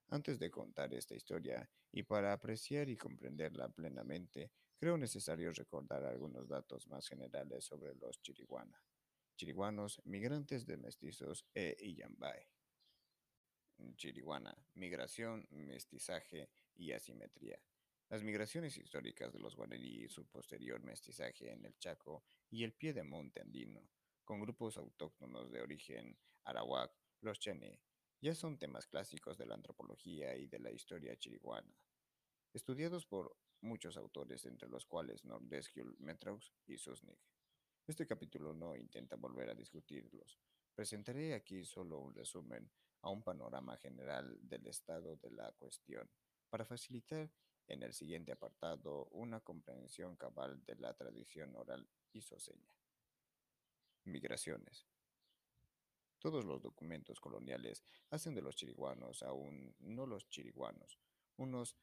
[0.10, 6.48] Antes de contar esta historia y para apreciar y comprenderla plenamente, creo necesario recordar algunos
[6.48, 8.80] datos más generales sobre los chiriguana.
[9.36, 12.46] Chiriguanos, migrantes de mestizos e Iyambay.
[13.96, 17.60] Chiriguana, migración, mestizaje y asimetría.
[18.10, 22.74] Las migraciones históricas de los guaraní y su posterior mestizaje en el Chaco y el
[22.74, 23.90] pie de monte andino,
[24.24, 27.80] con grupos autóctonos de origen arawak, los chené,
[28.22, 31.76] ya son temas clásicos de la antropología y de la historia chiriguana,
[32.54, 37.20] estudiados por muchos autores, entre los cuales Nordesquieu, Metraux y Susnik.
[37.88, 40.40] Este capítulo no intenta volver a discutirlos.
[40.76, 42.70] Presentaré aquí solo un resumen
[43.04, 46.10] a un panorama general del estado de la cuestión,
[46.50, 47.30] para facilitar
[47.68, 52.74] en el siguiente apartado una comprensión cabal de la tradición oral isoseña.
[54.06, 54.86] Migraciones.
[56.20, 60.98] Todos los documentos coloniales hacen de los chiriguanos aún no los chiriguanos,
[61.38, 61.76] unos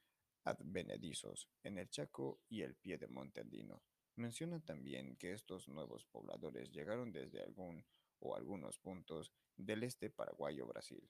[0.45, 3.83] advenedizos en el Chaco y el pie de monte andino.
[4.17, 7.85] Mencionan también que estos nuevos pobladores llegaron desde algún
[8.21, 9.33] o algunos puntos
[9.65, 11.09] del este paraguayo Brasil,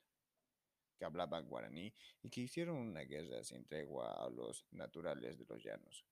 [0.99, 5.63] que hablaban guaraní y que hicieron una guerra sin tregua a los naturales de los
[5.63, 6.05] llanos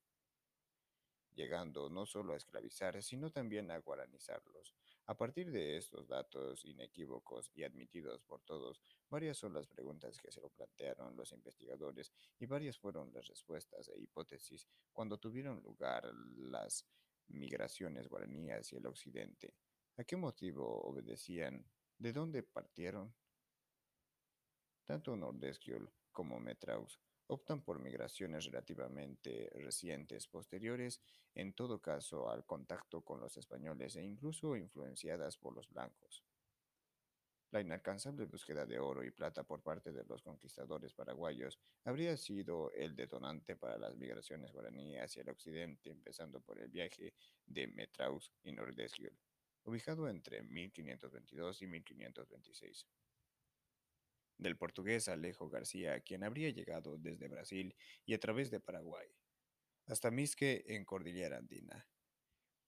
[1.39, 4.75] llegando no solo a esclavizar, sino también a guaranizarlos.
[5.05, 10.31] A partir de estos datos inequívocos y admitidos por todos, varias son las preguntas que
[10.31, 16.03] se lo plantearon los investigadores y varias fueron las respuestas e hipótesis cuando tuvieron lugar
[16.35, 16.85] las
[17.29, 19.55] migraciones guaraníes hacia el occidente.
[19.95, 21.65] ¿A qué motivo obedecían?
[21.99, 23.13] ¿De dónde partieron?
[24.85, 31.01] Tanto Nordesquiol como Metraus optan por migraciones relativamente recientes, posteriores
[31.35, 36.23] en todo caso al contacto con los españoles e incluso influenciadas por los blancos.
[37.51, 42.71] La inalcanzable búsqueda de oro y plata por parte de los conquistadores paraguayos habría sido
[42.71, 47.13] el detonante para las migraciones guaraníes hacia el occidente, empezando por el viaje
[47.45, 49.17] de Metraus y Nordesquiol,
[49.63, 52.87] ubicado entre 1522 y 1526
[54.39, 59.09] del portugués Alejo García, quien habría llegado desde Brasil y a través de Paraguay,
[59.85, 61.87] hasta Misque en Cordillera Andina.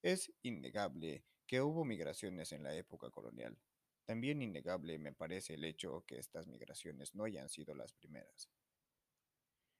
[0.03, 3.57] Es innegable que hubo migraciones en la época colonial.
[4.05, 8.49] También innegable me parece el hecho que estas migraciones no hayan sido las primeras.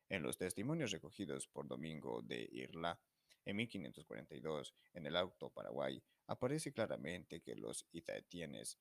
[0.09, 2.99] En los testimonios recogidos por Domingo de Irla
[3.45, 8.77] en 1542 en el Auto Paraguay, aparece claramente que los itaetienes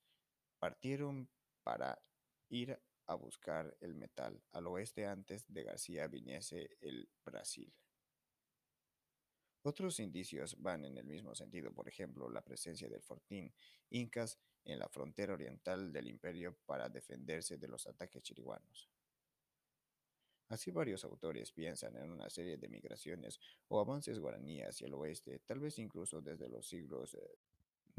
[0.59, 1.29] partieron
[1.63, 2.01] para
[2.49, 7.73] ir a buscar el metal al oeste antes de García viniese el Brasil.
[9.63, 13.53] Otros indicios van en el mismo sentido, por ejemplo, la presencia del fortín
[13.91, 18.89] incas en la frontera oriental del imperio para defenderse de los ataques chiriguanos.
[20.51, 25.39] Así varios autores piensan en una serie de migraciones o avances guaraníes hacia el oeste,
[25.47, 27.17] tal vez incluso desde los siglos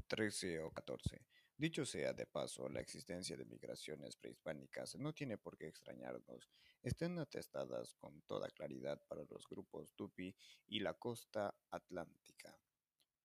[0.07, 1.21] XIII eh, o XIV,
[1.61, 6.49] Dicho sea de paso, la existencia de migraciones prehispánicas no tiene por qué extrañarnos.
[6.81, 10.35] Están atestadas con toda claridad para los grupos Tupi
[10.65, 12.57] y la costa atlántica.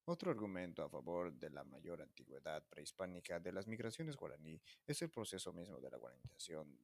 [0.04, 5.10] Otro argumento a favor de la mayor antigüedad prehispánica de las migraciones guaraní es el
[5.10, 6.78] proceso mismo de la guaranización.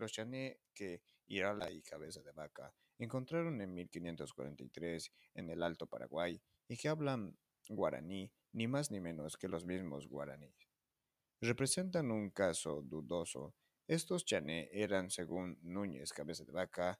[0.00, 6.40] Los chané que Irala y Cabeza de Vaca encontraron en 1543 en el Alto Paraguay
[6.66, 7.36] y que hablan
[7.68, 10.70] guaraní ni más ni menos que los mismos guaraníes.
[11.42, 13.54] Representan un caso dudoso.
[13.86, 16.98] Estos chané eran, según Núñez Cabeza de Vaca,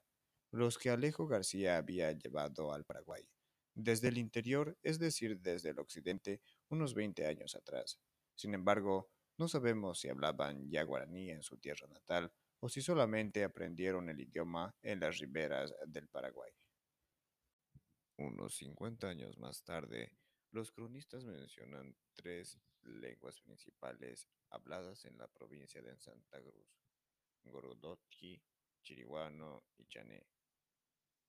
[0.51, 3.27] los que Alejo García había llevado al Paraguay,
[3.73, 7.99] desde el interior, es decir, desde el occidente, unos 20 años atrás.
[8.35, 9.09] Sin embargo,
[9.39, 14.19] no sabemos si hablaban ya guaraní en su tierra natal o si solamente aprendieron el
[14.19, 16.51] idioma en las riberas del Paraguay.
[18.17, 20.15] Unos 50 años más tarde,
[20.51, 26.77] los cronistas mencionan tres lenguas principales habladas en la provincia de Santa Cruz,
[27.43, 28.39] Gorodotki,
[28.83, 30.27] Chiriguano y Chané.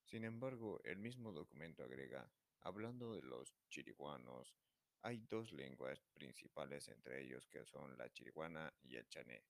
[0.05, 4.55] Sin embargo, el mismo documento agrega, hablando de los chiriguanos,
[5.01, 9.43] hay dos lenguas principales entre ellos que son la chiriguana y el chané.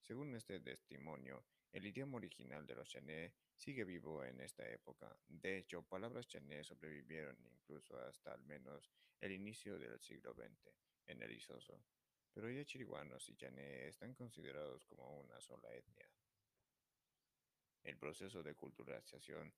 [0.00, 5.14] Según este testimonio, el idioma original de los chané sigue vivo en esta época.
[5.28, 8.90] De hecho, palabras chané sobrevivieron incluso hasta al menos
[9.20, 10.72] el inicio del siglo XX
[11.08, 11.82] en el Isoso,
[12.32, 16.08] pero ya chiriguanos y chané están considerados como una sola etnia.
[17.82, 19.52] El proceso de culturalización,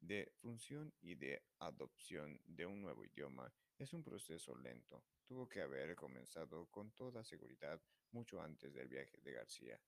[0.00, 5.02] de función y de adopción de un nuevo idioma es un proceso lento.
[5.24, 7.80] Tuvo que haber comenzado con toda seguridad
[8.12, 9.80] mucho antes del viaje de García.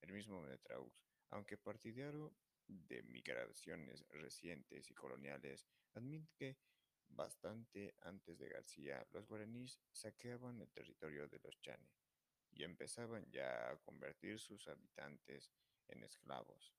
[0.00, 0.92] El mismo Metraux
[1.30, 2.34] Aunque partidario
[2.66, 6.56] de migraciones recientes y coloniales, admite que
[7.08, 11.90] bastante antes de García, los guaraníes saqueaban el territorio de los Chane
[12.52, 15.50] y empezaban ya a convertir sus habitantes
[15.88, 16.72] en esclavos.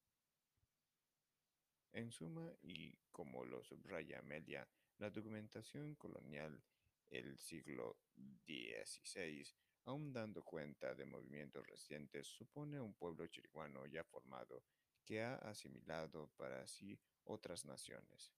[1.92, 4.68] En suma, y como lo subraya Amelia,
[4.98, 6.62] la documentación colonial
[7.10, 7.98] el siglo
[8.46, 9.46] XVI,
[9.86, 14.64] aun dando cuenta de movimientos recientes, supone un pueblo chiriguano ya formado
[15.04, 18.34] que ha asimilado para sí otras naciones.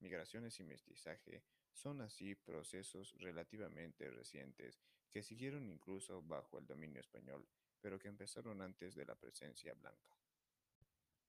[0.00, 4.80] Migraciones y mestizaje son así procesos relativamente recientes
[5.10, 7.46] que siguieron incluso bajo el dominio español,
[7.80, 10.18] pero que empezaron antes de la presencia blanca.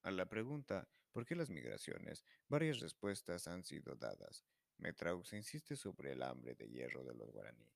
[0.03, 2.23] A la pregunta ¿por qué las migraciones?
[2.47, 4.45] varias respuestas han sido dadas.
[4.77, 7.67] Metraux insiste sobre el hambre de hierro de los guaraní,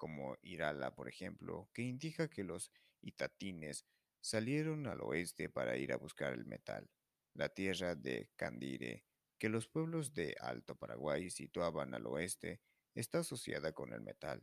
[0.00, 2.72] como Irala, por ejemplo, que indica que los
[3.02, 3.84] itatines
[4.18, 6.88] salieron al oeste para ir a buscar el metal.
[7.34, 9.04] La tierra de Candire,
[9.38, 12.62] que los pueblos de Alto Paraguay situaban al oeste,
[12.94, 14.42] está asociada con el metal,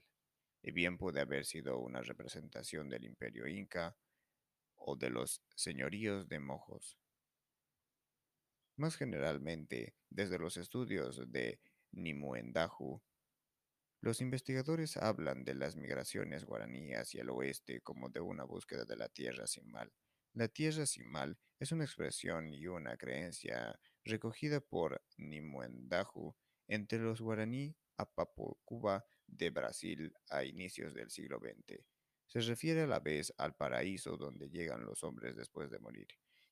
[0.61, 3.97] y bien puede haber sido una representación del imperio inca
[4.75, 6.99] o de los señoríos de Mojos.
[8.75, 11.59] Más generalmente, desde los estudios de
[11.93, 13.01] Nimuendahu,
[13.99, 18.95] los investigadores hablan de las migraciones guaraní hacia el oeste como de una búsqueda de
[18.95, 19.91] la tierra sin mal.
[20.33, 26.35] La tierra sin mal es una expresión y una creencia recogida por Nimuendahu
[26.67, 31.83] entre los guaraní Apapocuba de Brasil a inicios del siglo XX.
[32.27, 36.07] Se refiere a la vez al paraíso donde llegan los hombres después de morir,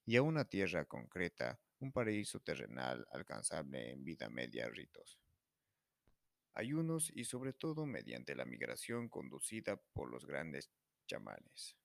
[0.06, 5.20] y a una tierra concreta, un paraíso terrenal alcanzable en vida media ritos
[6.56, 10.72] ayunos y sobre todo mediante la migración conducida por los grandes
[11.06, 11.78] chamanes.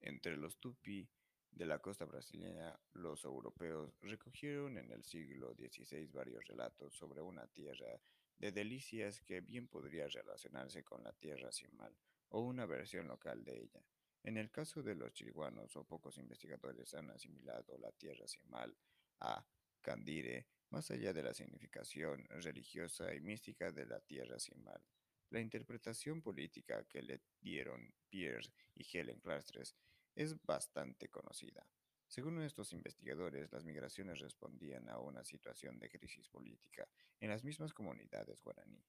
[0.00, 1.08] Entre los tupi
[1.52, 7.46] de la costa brasileña, los europeos recogieron en el siglo XVI varios relatos sobre una
[7.46, 8.00] tierra
[8.38, 11.94] de delicias que bien podría relacionarse con la tierra sin mal
[12.30, 13.84] o una versión local de ella.
[14.24, 18.76] En el caso de los chiriguanos o pocos investigadores han asimilado la tierra sin mal
[19.22, 19.44] a
[19.80, 24.82] Candire, más allá de la significación religiosa y mística de la tierra sin mal.
[25.30, 29.74] La interpretación política que le dieron Pierce y Helen Clastres
[30.14, 31.66] es bastante conocida.
[32.06, 36.86] Según estos investigadores, las migraciones respondían a una situación de crisis política
[37.20, 38.84] en las mismas comunidades guaraní.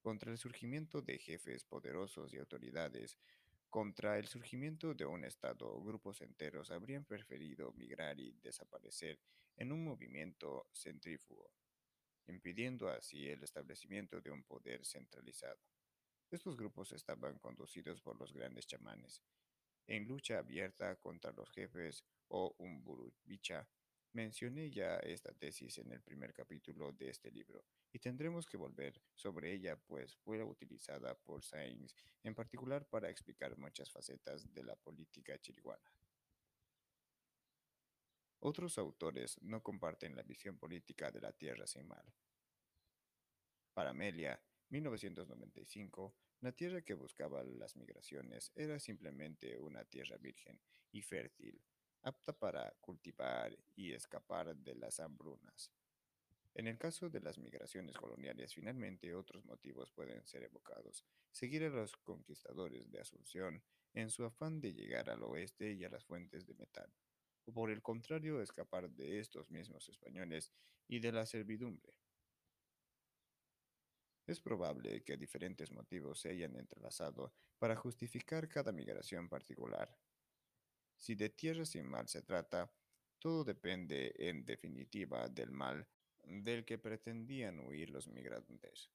[0.00, 3.18] Contra el surgimiento de jefes poderosos y autoridades,
[3.72, 9.18] contra el surgimiento de un Estado, grupos enteros habrían preferido migrar y desaparecer
[9.56, 11.50] en un movimiento centrífugo,
[12.26, 15.58] impidiendo así el establecimiento de un poder centralizado.
[16.30, 19.22] Estos grupos estaban conducidos por los grandes chamanes,
[19.86, 23.66] en lucha abierta contra los jefes o Umburubicha.
[24.14, 29.00] Mencioné ya esta tesis en el primer capítulo de este libro, y tendremos que volver
[29.14, 34.76] sobre ella, pues fue utilizada por Sainz en particular para explicar muchas facetas de la
[34.76, 35.90] política chiriguana.
[38.40, 42.04] Otros autores no comparten la visión política de la tierra sin mal.
[43.72, 44.38] Para Amelia,
[44.68, 50.60] 1995, la tierra que buscaba las migraciones era simplemente una tierra virgen
[50.90, 51.62] y fértil,
[52.02, 55.72] apta para cultivar y escapar de las hambrunas.
[56.54, 61.04] En el caso de las migraciones coloniales, finalmente otros motivos pueden ser evocados.
[61.30, 63.62] Seguir a los conquistadores de Asunción
[63.94, 66.92] en su afán de llegar al oeste y a las fuentes de metal,
[67.46, 70.52] o por el contrario, escapar de estos mismos españoles
[70.88, 71.94] y de la servidumbre.
[74.26, 79.96] Es probable que diferentes motivos se hayan entrelazado para justificar cada migración particular.
[81.02, 82.72] Si de tierra sin mal se trata,
[83.18, 85.84] todo depende en definitiva del mal
[86.22, 88.88] del que pretendían huir los migrantes,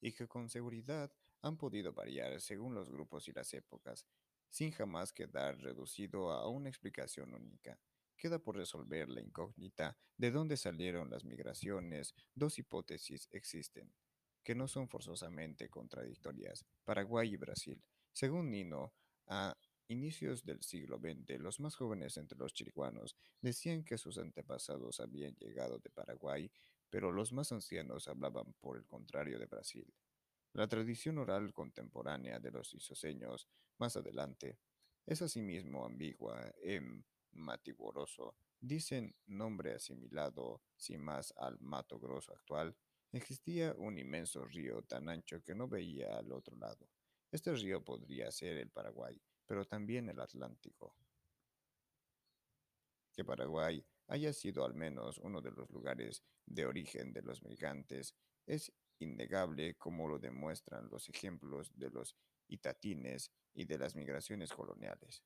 [0.00, 4.04] y que con seguridad han podido variar según los grupos y las épocas,
[4.48, 7.78] sin jamás quedar reducido a una explicación única.
[8.16, 12.16] Queda por resolver la incógnita de dónde salieron las migraciones.
[12.34, 13.94] Dos hipótesis existen,
[14.42, 17.80] que no son forzosamente contradictorias, Paraguay y Brasil.
[18.12, 18.92] Según Nino,
[19.28, 19.56] a
[19.88, 25.34] inicios del siglo XX, los más jóvenes entre los chiriguanos decían que sus antepasados habían
[25.36, 26.50] llegado de Paraguay,
[26.90, 29.92] pero los más ancianos hablaban por el contrario de Brasil.
[30.52, 34.58] La tradición oral contemporánea de los isoseños, más adelante,
[35.04, 38.36] es asimismo ambigua en Matiguoroso.
[38.60, 42.76] Dicen nombre asimilado, sin más, al Mato Grosso actual,
[43.12, 46.88] existía un inmenso río tan ancho que no veía al otro lado.
[47.30, 50.96] Este río podría ser el Paraguay, pero también el Atlántico.
[53.12, 58.14] Que Paraguay haya sido al menos uno de los lugares de origen de los migrantes
[58.46, 62.16] es innegable como lo demuestran los ejemplos de los
[62.48, 65.22] itatines y de las migraciones coloniales.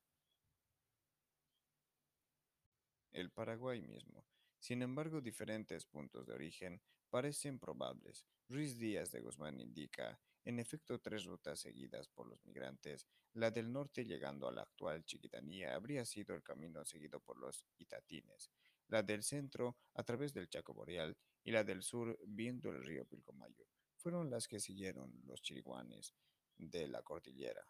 [3.11, 4.25] El Paraguay mismo.
[4.59, 8.25] Sin embargo, diferentes puntos de origen parecen probables.
[8.47, 13.07] Ruiz Díaz de Guzmán indica, en efecto, tres rutas seguidas por los migrantes.
[13.33, 17.65] La del norte llegando a la actual Chiquitanía habría sido el camino seguido por los
[17.77, 18.49] itatines.
[18.87, 23.05] La del centro a través del Chaco Boreal y la del sur viendo el río
[23.05, 23.65] Pilcomayo.
[23.97, 26.15] Fueron las que siguieron los chiriguanes
[26.57, 27.67] de la cordillera.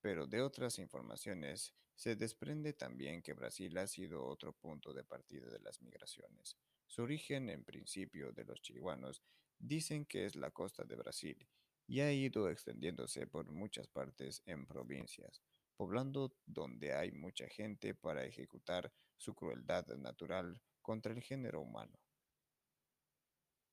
[0.00, 5.48] Pero de otras informaciones se desprende también que Brasil ha sido otro punto de partida
[5.48, 6.56] de las migraciones.
[6.86, 9.22] Su origen, en principio, de los chiriguanos,
[9.58, 11.48] dicen que es la costa de Brasil
[11.86, 15.42] y ha ido extendiéndose por muchas partes en provincias,
[15.76, 21.98] poblando donde hay mucha gente para ejecutar su crueldad natural contra el género humano.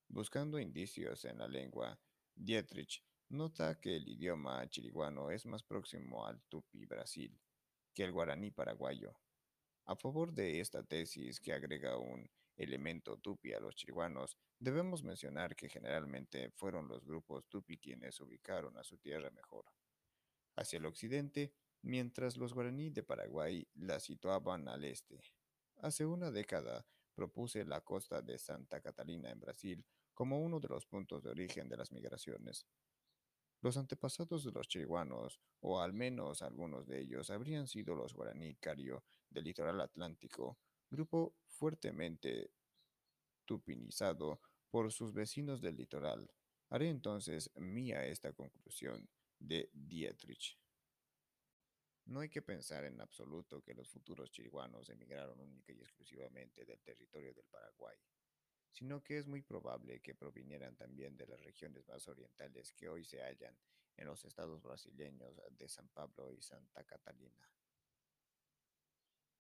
[0.08, 2.00] Buscando indicios en la lengua,
[2.36, 7.40] Dietrich nota que el idioma chiriguano es más próximo al tupi Brasil
[7.94, 9.14] que el guaraní paraguayo.
[9.86, 12.30] A favor de esta tesis que agrega un
[12.60, 18.78] elemento tupi a los chiriguanos, debemos mencionar que generalmente fueron los grupos tupi quienes ubicaron
[18.78, 19.66] a su tierra mejor,
[20.56, 25.22] hacia el occidente, mientras los guaraní de Paraguay la situaban al este.
[25.78, 26.86] Hace una década
[27.16, 31.70] propuse la costa de Santa Catalina en Brasil como uno de los puntos de origen
[31.70, 32.66] de las migraciones.
[33.62, 38.56] Los antepasados de los chiriguanos, o al menos algunos de ellos, habrían sido los guaraní
[38.56, 40.58] cario del litoral atlántico,
[40.90, 42.52] grupo fuertemente
[43.46, 46.30] tupinizado por sus vecinos del litoral.
[46.70, 49.10] Haré entonces mía esta conclusión
[49.40, 50.58] de Dietrich.
[52.06, 56.82] No hay que pensar en absoluto que los futuros chiriguanos emigraron única y exclusivamente del
[56.82, 57.98] territorio del Paraguay
[58.72, 63.04] sino que es muy probable que provinieran también de las regiones más orientales que hoy
[63.04, 63.56] se hallan
[63.98, 67.50] en los estados brasileños de San Pablo y Santa Catalina.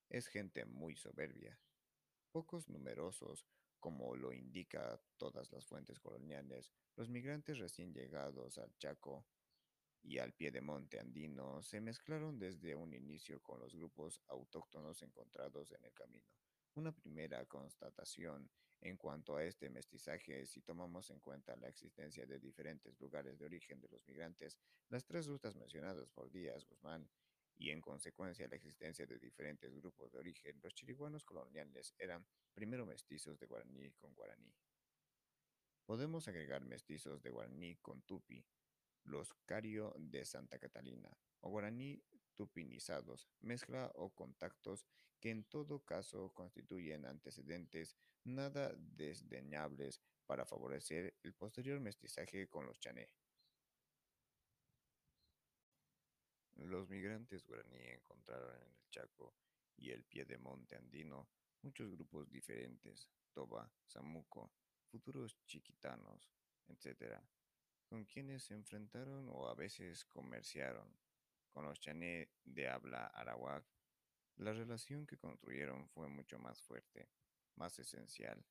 [0.10, 1.60] Es gente muy soberbia,
[2.32, 3.46] pocos numerosos,
[3.80, 9.28] como lo indica todas las fuentes coloniales, los migrantes recién llegados al Chaco
[10.02, 15.02] y al pie de monte andino se mezclaron desde un inicio con los grupos autóctonos
[15.04, 16.26] encontrados en el camino.
[16.74, 18.50] Una primera constatación
[18.82, 23.46] en cuanto a este mestizaje, si tomamos en cuenta la existencia de diferentes lugares de
[23.46, 24.58] origen de los migrantes,
[24.88, 27.08] las tres rutas mencionadas por Díaz Guzmán,
[27.60, 32.86] y en consecuencia la existencia de diferentes grupos de origen, los chiriguanos coloniales eran primero
[32.86, 34.56] mestizos de guaraní con guaraní.
[35.86, 38.46] Podemos agregar mestizos de guaraní con tupi,
[39.04, 41.10] los cario de Santa Catalina,
[41.42, 42.02] o guaraní
[42.34, 44.86] tupinizados, mezcla o contactos
[45.20, 52.80] que en todo caso constituyen antecedentes nada desdeñables para favorecer el posterior mestizaje con los
[52.80, 53.10] chané.
[56.66, 59.34] Los migrantes guaraní encontraron en el Chaco
[59.78, 61.30] y el pie de monte andino
[61.62, 64.52] muchos grupos diferentes, Toba, Samuco,
[64.86, 66.30] futuros chiquitanos,
[66.68, 67.20] etc.,
[67.88, 70.96] con quienes se enfrentaron o a veces comerciaron.
[71.52, 73.66] Con los chané de habla arawak,
[74.38, 77.10] la relación que construyeron fue mucho más fuerte
[77.56, 78.46] más esencial.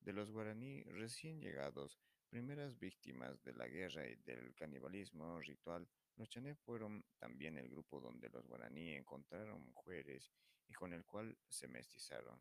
[0.00, 5.86] De los guaraní recién llegados, primeras víctimas de la guerra y del canibalismo ritual,
[6.16, 10.30] los chané fueron también el grupo donde los guaraní encontraron mujeres
[10.68, 12.40] y con el cual se mestizaron.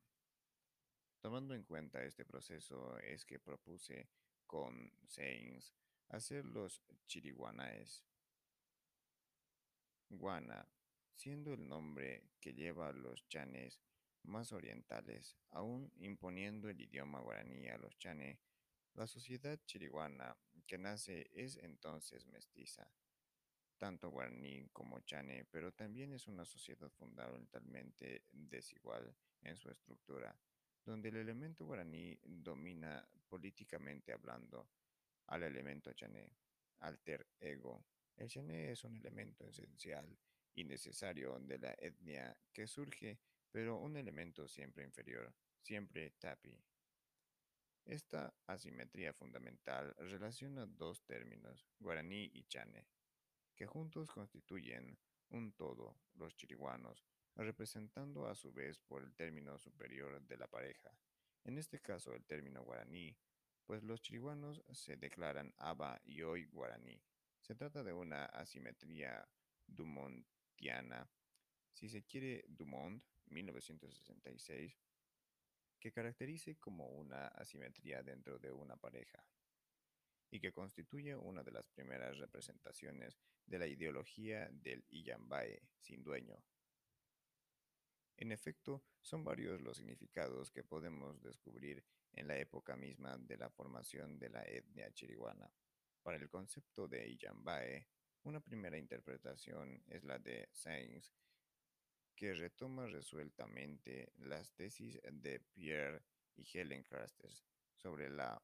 [1.20, 4.10] Tomando en cuenta este proceso es que propuse
[4.46, 5.74] con Seins
[6.10, 8.04] hacer los chiriguanaes.
[10.10, 10.68] Guana,
[11.16, 13.80] siendo el nombre que lleva los chanes
[14.24, 18.40] más orientales, aún imponiendo el idioma guaraní a los chané,
[18.94, 22.92] la sociedad chiriguana que nace es entonces mestiza,
[23.80, 30.38] tanto guaraní como chané, pero también es una sociedad fundamentalmente desigual en su estructura,
[30.86, 34.70] donde el elemento guaraní domina políticamente hablando
[35.28, 36.30] al elemento chané,
[36.80, 37.86] alter ego.
[38.18, 40.16] El chané es un elemento esencial
[40.54, 43.18] y necesario de la etnia que surge
[43.52, 46.62] pero un elemento siempre inferior, siempre tapi.
[47.86, 52.86] Esta asimetría fundamental relaciona dos términos, guaraní y chane,
[53.60, 54.98] que juntos constituyen
[55.32, 57.04] un todo, los chiriguanos,
[57.36, 60.98] representando a su vez por el término superior de la pareja,
[61.44, 63.18] en este caso el término guaraní,
[63.66, 67.04] pues los chiriguanos se declaran aba y hoy guaraní,
[67.42, 69.28] Se trata de una asimetría
[69.68, 71.10] Dumontiana,
[71.74, 74.80] si se quiere Dumont, 1966,
[75.82, 79.22] que caracterice como una asimetría dentro de una pareja
[80.32, 83.20] y que constituye una de las primeras representaciones
[83.50, 86.38] de la ideología del Iyambae sin dueño.
[88.18, 91.84] En efecto, son varios los significados que podemos descubrir
[92.14, 95.52] en la época misma de la formación de la etnia chiriguana.
[96.04, 97.88] Para el concepto de Iyambae,
[98.24, 101.12] una primera interpretación es la de Sainz,
[102.16, 106.04] que retoma resueltamente las tesis de Pierre
[106.36, 107.32] y Helen Craster
[107.74, 108.40] sobre la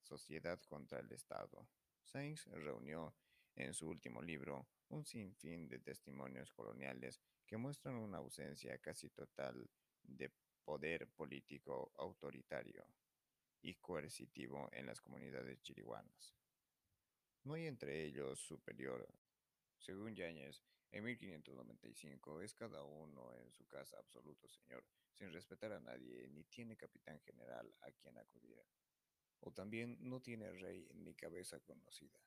[0.00, 1.68] sociedad contra el Estado.
[2.02, 3.14] Sainz reunió
[3.58, 9.68] en su último libro un sinfín de testimonios coloniales que muestran una ausencia casi total
[10.02, 10.30] de
[10.64, 12.86] poder político autoritario
[13.60, 16.36] y coercitivo en las comunidades chiriguanas.
[17.44, 19.08] No hay entre ellos superior.
[19.78, 25.80] Según Yáñez, en 1595 es cada uno en su casa absoluto señor, sin respetar a
[25.80, 28.62] nadie, ni tiene capitán general a quien acudir.
[29.40, 32.18] O también no tiene rey ni cabeza conocida.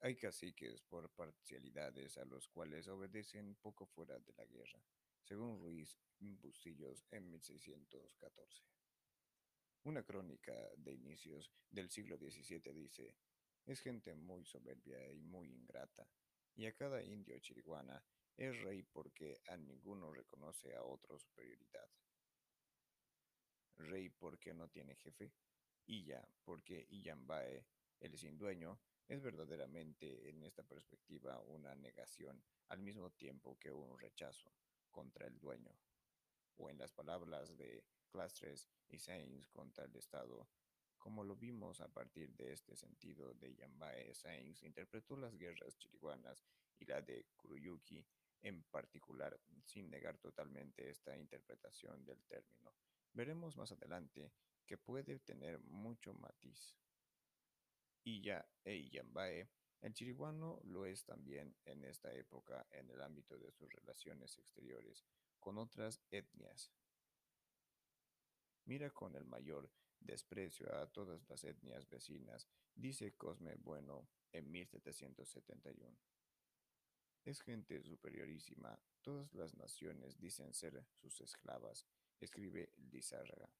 [0.00, 4.82] Hay caciques por parcialidades a los cuales obedecen poco fuera de la guerra,
[5.22, 8.62] según Ruiz Bustillos en 1614.
[9.84, 13.16] Una crónica de inicios del siglo XVII dice,
[13.64, 16.06] es gente muy soberbia y muy ingrata,
[16.54, 18.04] y a cada indio chiriguana
[18.36, 21.88] es rey porque a ninguno reconoce a otro superioridad.
[23.76, 25.32] Rey porque no tiene jefe,
[25.86, 27.64] y ya porque Iyambae,
[28.00, 28.78] el sin dueño,
[29.08, 34.52] es verdaderamente en esta perspectiva una negación al mismo tiempo que un rechazo
[34.90, 35.76] contra el dueño,
[36.56, 40.48] o en las palabras de Clastres y Sainz contra el Estado,
[40.98, 46.44] como lo vimos a partir de este sentido de Yambae, Sainz interpretó las guerras chiriguanas
[46.78, 48.04] y la de Kuruyuki
[48.42, 52.72] en particular, sin negar totalmente esta interpretación del término.
[53.12, 54.32] Veremos más adelante
[54.66, 56.74] que puede tener mucho matiz.
[58.06, 59.50] Iya e Iyambae,
[59.80, 65.04] el chiriguano lo es también en esta época en el ámbito de sus relaciones exteriores
[65.40, 66.70] con otras etnias.
[68.64, 72.46] Mira con el mayor desprecio a todas las etnias vecinas,
[72.76, 75.98] dice Cosme Bueno en 1771.
[77.24, 81.84] Es gente superiorísima, todas las naciones dicen ser sus esclavas,
[82.20, 83.50] escribe Lizárraga.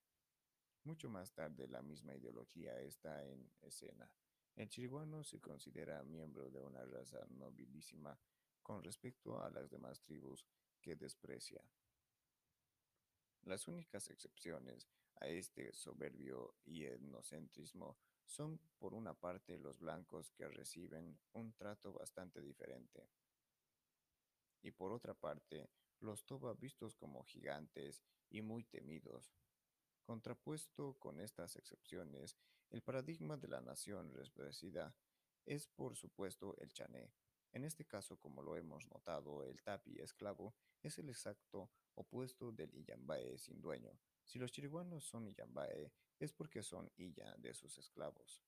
[0.85, 4.09] Mucho más tarde la misma ideología está en escena.
[4.57, 8.19] El chiriguano se considera miembro de una raza nobilísima
[8.63, 10.47] con respecto a las demás tribus
[10.81, 11.63] que desprecia.
[13.43, 14.89] Las únicas excepciones
[15.21, 21.93] a este soberbio y etnocentrismo son por una parte los blancos que reciben un trato
[21.93, 23.09] bastante diferente
[24.63, 29.33] y por otra parte los toba vistos como gigantes y muy temidos.
[30.03, 32.37] Contrapuesto con estas excepciones,
[32.71, 34.95] el paradigma de la nación respetada
[35.45, 37.13] es por supuesto el chané.
[37.53, 42.75] En este caso, como lo hemos notado, el tapi esclavo es el exacto opuesto del
[42.75, 43.99] Iyambae sin dueño.
[44.25, 48.43] Si los chiriguanos son Iyambae, es porque son Iya de sus esclavos.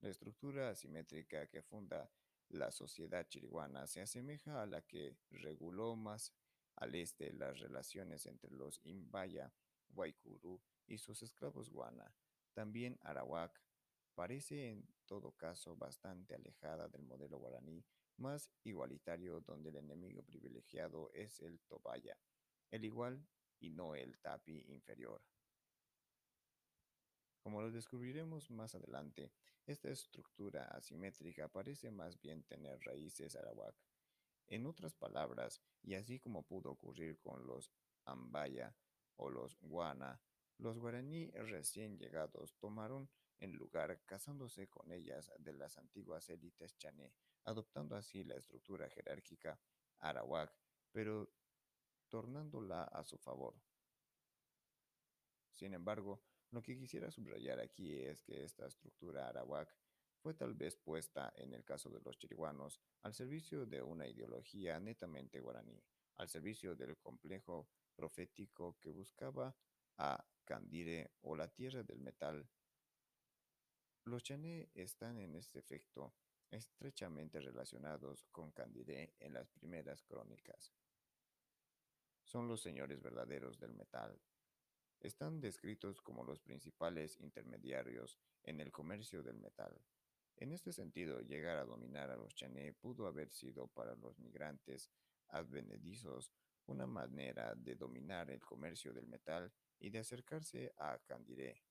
[0.00, 2.10] La estructura asimétrica que funda
[2.48, 6.34] la sociedad chiriguana se asemeja a la que reguló más
[6.76, 9.52] al este las relaciones entre los Imbaya
[9.88, 12.12] Guaycurú y sus esclavos guana.
[12.54, 13.60] También Arawak
[14.14, 17.84] parece en todo caso bastante alejada del modelo guaraní
[18.16, 22.16] más igualitario donde el enemigo privilegiado es el Tobaya,
[22.70, 23.26] el igual
[23.58, 25.20] y no el tapi inferior.
[27.42, 29.32] Como lo descubriremos más adelante,
[29.66, 33.74] esta estructura asimétrica parece más bien tener raíces arawak.
[34.46, 37.72] En otras palabras, y así como pudo ocurrir con los
[38.06, 38.74] Ambaya,
[39.16, 40.20] o los Guana,
[40.58, 47.12] los guaraní recién llegados tomaron en lugar casándose con ellas de las antiguas élites chané,
[47.44, 49.60] adoptando así la estructura jerárquica
[49.98, 50.54] arawak,
[50.92, 51.30] pero
[52.08, 53.54] tornándola a su favor.
[55.50, 59.76] Sin embargo, lo que quisiera subrayar aquí es que esta estructura arawak
[60.24, 64.80] fue tal vez puesta, en el caso de los chiriguanos, al servicio de una ideología
[64.80, 65.82] netamente guaraní,
[66.16, 69.54] al servicio del complejo profético que buscaba
[69.98, 72.48] a Candire o la tierra del metal.
[74.04, 76.14] Los chané están en este efecto
[76.50, 80.72] estrechamente relacionados con Candire en las primeras crónicas.
[82.22, 84.20] Son los señores verdaderos del metal.
[85.00, 89.80] Están descritos como los principales intermediarios en el comercio del metal.
[90.36, 94.90] En este sentido, llegar a dominar a los chané pudo haber sido para los migrantes
[95.28, 96.32] advenedizos
[96.66, 99.52] una manera de dominar el comercio del metal
[99.84, 101.62] y de acercarse a Candiré.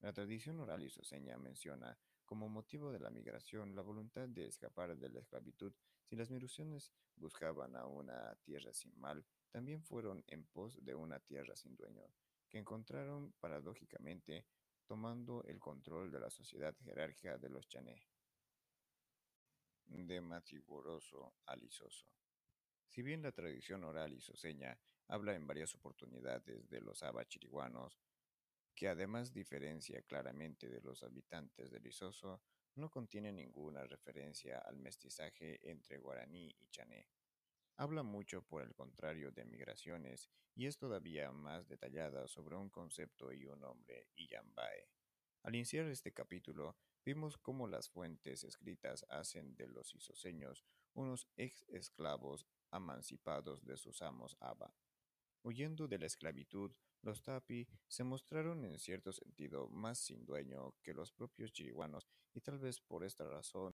[0.00, 5.08] La tradición oral isoseña menciona como motivo de la migración la voluntad de escapar de
[5.08, 5.72] la esclavitud.
[6.04, 11.18] Si las migraciones buscaban a una tierra sin mal, también fueron en pos de una
[11.18, 12.06] tierra sin dueño,
[12.48, 14.46] que encontraron paradójicamente
[14.86, 18.06] tomando el control de la sociedad jerárquica de los chané.
[19.86, 21.56] De Matiguoroso a.
[22.86, 24.78] Si bien la tradición oral isoseña
[25.12, 28.00] habla en varias oportunidades de los abachiriguanos,
[28.74, 32.40] que además diferencia claramente de los habitantes de Lisoso,
[32.76, 37.10] no contiene ninguna referencia al mestizaje entre guaraní y chané.
[37.76, 43.34] Habla mucho, por el contrario, de migraciones y es todavía más detallada sobre un concepto
[43.34, 44.88] y un nombre, Iyambae.
[45.42, 52.46] Al iniciar este capítulo, vimos cómo las fuentes escritas hacen de los isoseños unos ex-esclavos
[52.72, 54.74] emancipados de sus amos Aba.
[55.44, 56.72] Huyendo de la esclavitud,
[57.02, 62.40] los Tapi se mostraron en cierto sentido más sin dueño que los propios chiriguanos y
[62.40, 63.74] tal vez por esta razón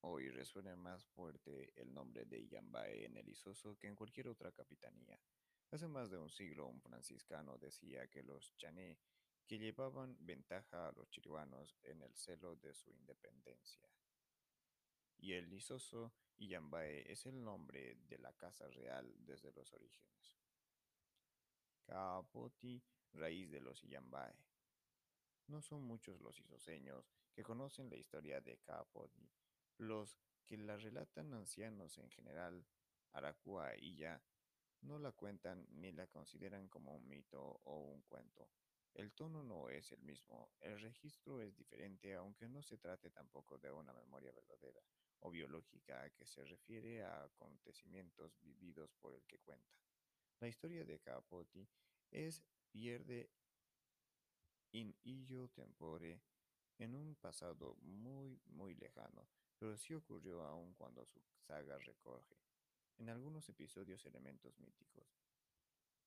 [0.00, 4.50] hoy resuena más fuerte el nombre de Yambae en el Isoso que en cualquier otra
[4.50, 5.20] capitanía.
[5.70, 8.98] Hace más de un siglo un franciscano decía que los chané
[9.46, 13.88] que llevaban ventaja a los chiriguanos en el celo de su independencia.
[15.18, 20.43] Y el Isoso Yambae es el nombre de la casa real desde los orígenes.
[21.86, 22.82] Kaapoti,
[23.12, 24.34] raíz de los Yambae.
[25.48, 29.28] No son muchos los isoseños que conocen la historia de Kaapoti.
[29.78, 32.64] Los que la relatan ancianos en general,
[33.12, 34.22] Aracua y ya,
[34.82, 38.48] no la cuentan ni la consideran como un mito o un cuento.
[38.94, 43.58] El tono no es el mismo, el registro es diferente, aunque no se trate tampoco
[43.58, 44.80] de una memoria verdadera
[45.20, 49.74] o biológica que se refiere a acontecimientos vividos por el que cuenta.
[50.40, 51.66] La historia de Capoti
[52.10, 53.30] es pierde
[54.72, 56.20] in illo tempore
[56.78, 59.28] en un pasado muy, muy lejano,
[59.58, 62.36] pero sí ocurrió aún cuando su saga recoge,
[62.96, 65.06] en algunos episodios, elementos míticos.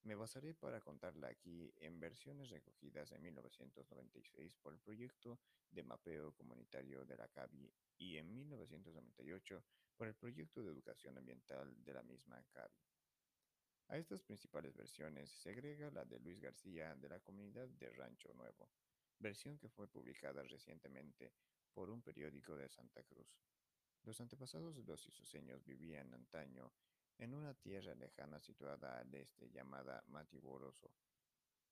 [0.03, 5.39] Me basaré para contarla aquí en versiones recogidas en 1996 por el proyecto
[5.71, 9.63] de mapeo comunitario de la CABI y en 1998
[9.95, 12.86] por el proyecto de educación ambiental de la misma CABI.
[13.89, 18.33] A estas principales versiones se agrega la de Luis García de la comunidad de Rancho
[18.33, 18.69] Nuevo,
[19.17, 21.31] versión que fue publicada recientemente
[21.73, 23.39] por un periódico de Santa Cruz.
[24.03, 26.73] Los antepasados de los isoseños vivían antaño
[27.17, 30.91] en una tierra lejana situada al este llamada Matiboroso.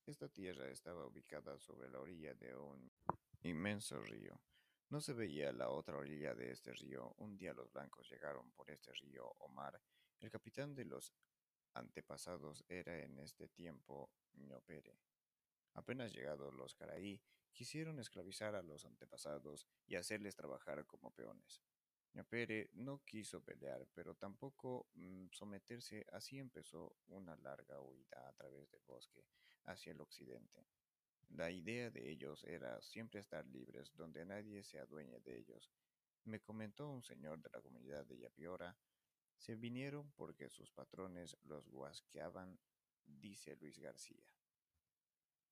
[0.06, 2.90] Esta tierra estaba ubicada sobre la orilla de un
[3.42, 4.40] inmenso río.
[4.88, 7.14] No se veía la otra orilla de este río.
[7.18, 9.78] Un día los blancos llegaron por este río o mar.
[10.20, 11.12] El capitán de los
[11.78, 14.98] antepasados era en este tiempo Ñopere.
[15.74, 17.20] Apenas llegados los caraí,
[17.52, 21.62] quisieron esclavizar a los antepasados y hacerles trabajar como peones.
[22.14, 28.70] Ñopere no quiso pelear, pero tampoco mm, someterse, así empezó una larga huida a través
[28.70, 29.22] del bosque
[29.64, 30.66] hacia el occidente.
[31.30, 35.70] La idea de ellos era siempre estar libres, donde nadie se adueñe de ellos.
[36.24, 38.76] Me comentó un señor de la comunidad de Yapiora,
[39.36, 42.58] se vinieron porque sus patrones los guasqueaban,
[43.04, 44.35] dice Luis García.